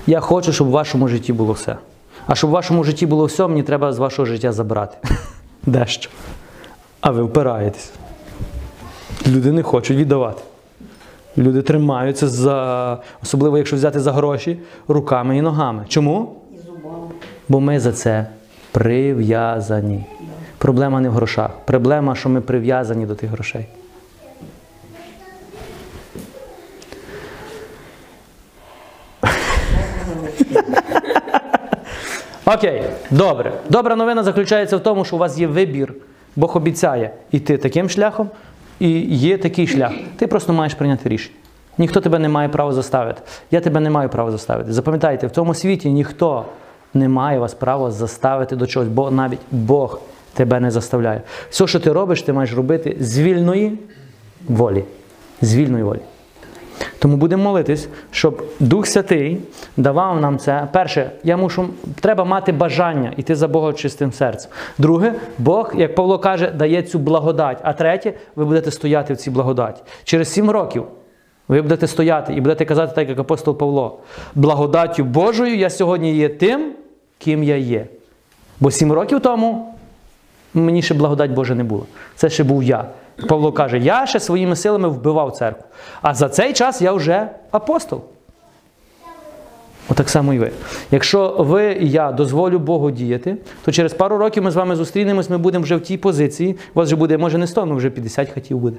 [0.06, 1.76] Я хочу, щоб в вашому житті було все.
[2.26, 5.08] А щоб в вашому житті було все, мені треба з вашого життя забрати.
[5.66, 6.10] Дещо.
[7.00, 7.92] А ви впираєтесь.
[9.26, 10.42] Люди не хочуть віддавати.
[11.38, 15.84] Люди тримаються за, особливо якщо взяти за гроші, руками і ногами.
[15.88, 16.34] Чому?
[17.48, 18.26] Бо ми за це
[18.72, 20.04] прив'язані.
[20.58, 21.50] Проблема не в грошах.
[21.64, 23.66] Проблема, що ми прив'язані до тих грошей.
[32.46, 33.52] Окей, добре.
[33.68, 35.94] Добра новина заключається в тому, що у вас є вибір.
[36.36, 38.30] Бог обіцяє йти таким шляхом,
[38.80, 39.92] і є такий шлях.
[40.16, 41.36] Ти просто маєш прийняти рішення.
[41.78, 43.22] Ніхто тебе не має права заставити.
[43.50, 44.72] Я тебе не маю права заставити.
[44.72, 46.44] Запам'ятайте, в цьому світі ніхто
[46.94, 50.00] не має вас права заставити до чогось, бо навіть Бог
[50.34, 51.22] тебе не заставляє.
[51.50, 53.78] Все, що ти робиш, ти маєш робити з вільної
[54.48, 54.84] волі.
[55.42, 56.00] З вільної волі.
[56.98, 59.40] Тому будемо молитись, щоб Дух Святий
[59.76, 60.68] давав нам це.
[60.72, 61.68] Перше, я мушу,
[62.00, 64.50] треба мати бажання йти за Бога чистим серцем.
[64.78, 67.58] Друге, Бог, як Павло каже, дає цю благодать.
[67.62, 69.82] А третє, ви будете стояти в цій благодаті.
[70.04, 70.84] Через сім років
[71.48, 73.98] ви будете стояти і будете казати, так як апостол Павло,
[74.34, 76.72] благодаттю Божою я сьогодні є тим,
[77.18, 77.86] ким я є.
[78.60, 79.74] Бо сім років тому
[80.54, 81.86] мені ще благодать Божа не було.
[82.16, 82.84] Це ще був я.
[83.28, 85.64] Павло каже, я ще своїми силами вбивав церкву.
[86.02, 88.02] А за цей час я вже апостол.
[89.88, 90.50] Отак само і ви.
[90.90, 95.30] Якщо ви і я дозволю Богу діяти, то через пару років ми з вами зустрінемось,
[95.30, 96.52] ми будемо вже в тій позиції.
[96.74, 98.76] У вас вже буде, може, не 100, але вже 50 хатів буде.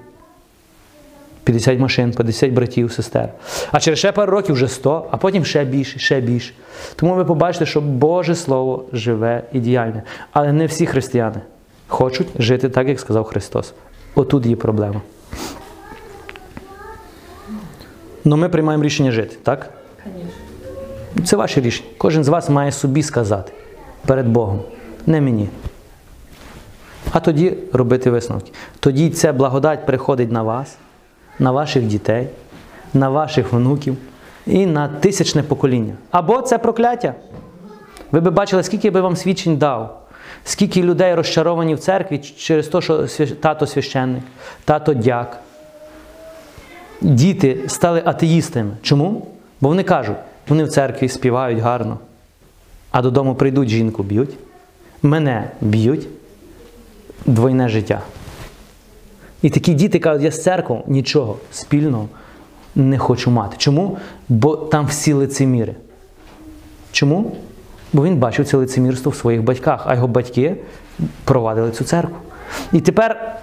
[1.43, 3.29] 50 машин, 50 братів, сестер.
[3.71, 6.53] А через ще пару років вже 100, а потім ще більше, ще більше.
[6.95, 10.03] Тому ви побачите, що Боже Слово живе і діяльне.
[10.31, 11.41] Але не всі християни
[11.88, 13.73] хочуть жити так, як сказав Христос.
[14.16, 15.01] Отут є проблема.
[18.26, 19.70] Ну ми приймаємо рішення жити, так?
[21.26, 21.89] Це ваше рішення.
[21.97, 23.51] Кожен з вас має собі сказати
[24.05, 24.61] перед Богом,
[25.05, 25.49] не мені.
[27.11, 28.51] А тоді робити висновки.
[28.80, 30.78] Тоді ця благодать приходить на вас,
[31.39, 32.28] на ваших дітей,
[32.93, 33.97] на ваших внуків
[34.47, 35.93] і на тисячне покоління.
[36.11, 37.13] Або це прокляття.
[38.11, 40.05] Ви би бачили, скільки би вам свідчень дав,
[40.43, 43.07] скільки людей розчаровані в церкві через те, що
[43.39, 44.23] тато священник,
[44.65, 45.39] тато дяк.
[47.01, 48.71] діти стали атеїстами.
[48.81, 49.27] Чому?
[49.61, 50.17] Бо вони кажуть,
[50.47, 51.99] вони в церкві співають гарно,
[52.91, 54.38] а додому прийдуть, жінку б'ють,
[55.03, 56.07] мене б'ють,
[57.25, 58.01] двойне життя.
[59.41, 62.09] І такі діти кажуть, я з церквою нічого спільного
[62.75, 63.55] не хочу мати.
[63.57, 63.97] Чому?
[64.29, 65.75] Бо там всі лицеміри.
[66.91, 67.36] Чому?
[67.95, 70.55] Бо він бачив це лицемірство в своїх батьках, а його батьки
[71.23, 72.17] провадили цю церкву.
[72.71, 73.37] І тепер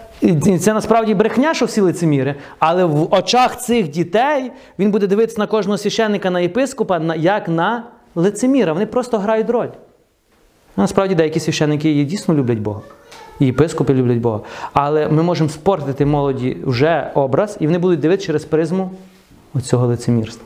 [0.61, 5.46] це насправді брехня, що всі лицеміри, але в очах цих дітей він буде дивитися на
[5.46, 7.84] кожного священника, на єпископа, як на
[8.14, 8.72] лицеміра.
[8.72, 9.68] Вони просто грають роль.
[10.76, 12.80] Насправді деякі священники дійсно люблять Бога.
[13.40, 14.40] І єпископи люблять Бога.
[14.72, 18.90] Але ми можемо спортити молоді вже образ, і вони будуть дивитися через призму
[19.55, 20.44] оцього лицемірства.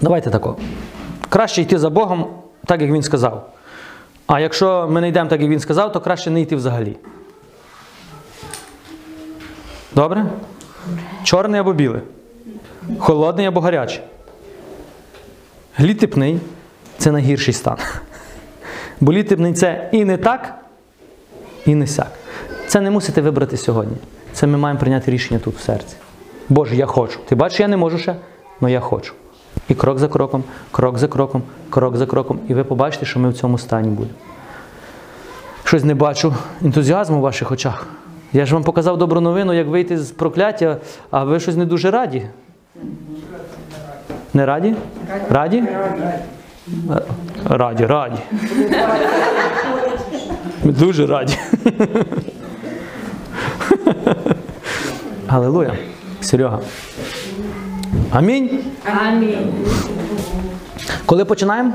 [0.00, 0.56] Давайте тако.
[1.30, 2.26] Краще йти за Богом,
[2.66, 3.52] так як він сказав.
[4.26, 6.96] А якщо ми не йдемо так, як він сказав, то краще не йти взагалі.
[9.94, 10.26] Добре?
[11.24, 12.00] Чорний або білий.
[12.98, 14.02] Холодний або гарячий.
[15.76, 16.40] Глітипний
[16.98, 17.76] це найгірший стан.
[19.00, 20.54] Бо літипний це і не так,
[21.66, 22.12] і не сяк.
[22.66, 23.96] Це не мусите вибрати сьогодні.
[24.32, 25.96] Це ми маємо прийняти рішення тут в серці.
[26.48, 27.18] Боже, я хочу.
[27.28, 28.16] Ти бачиш, я не можу ще,
[28.60, 29.14] але я хочу.
[29.70, 32.38] І крок за кроком, крок за кроком, крок за кроком.
[32.48, 34.14] І ви побачите, що ми в цьому стані будемо.
[35.64, 37.86] Щось не бачу ентузіазму в ваших очах.
[38.32, 40.76] Я ж вам показав добру новину, як вийти з прокляття,
[41.10, 42.26] а ви щось не дуже раді.
[44.34, 44.74] Не раді?
[45.30, 45.64] Раді?
[47.44, 48.18] Раді, раді.
[50.64, 51.38] Ми дуже раді.
[55.28, 55.72] Аллилуйя.
[56.20, 56.60] Серега.
[58.10, 58.50] Амінь.
[59.06, 59.52] Амінь.
[61.06, 61.72] Коли починаємо?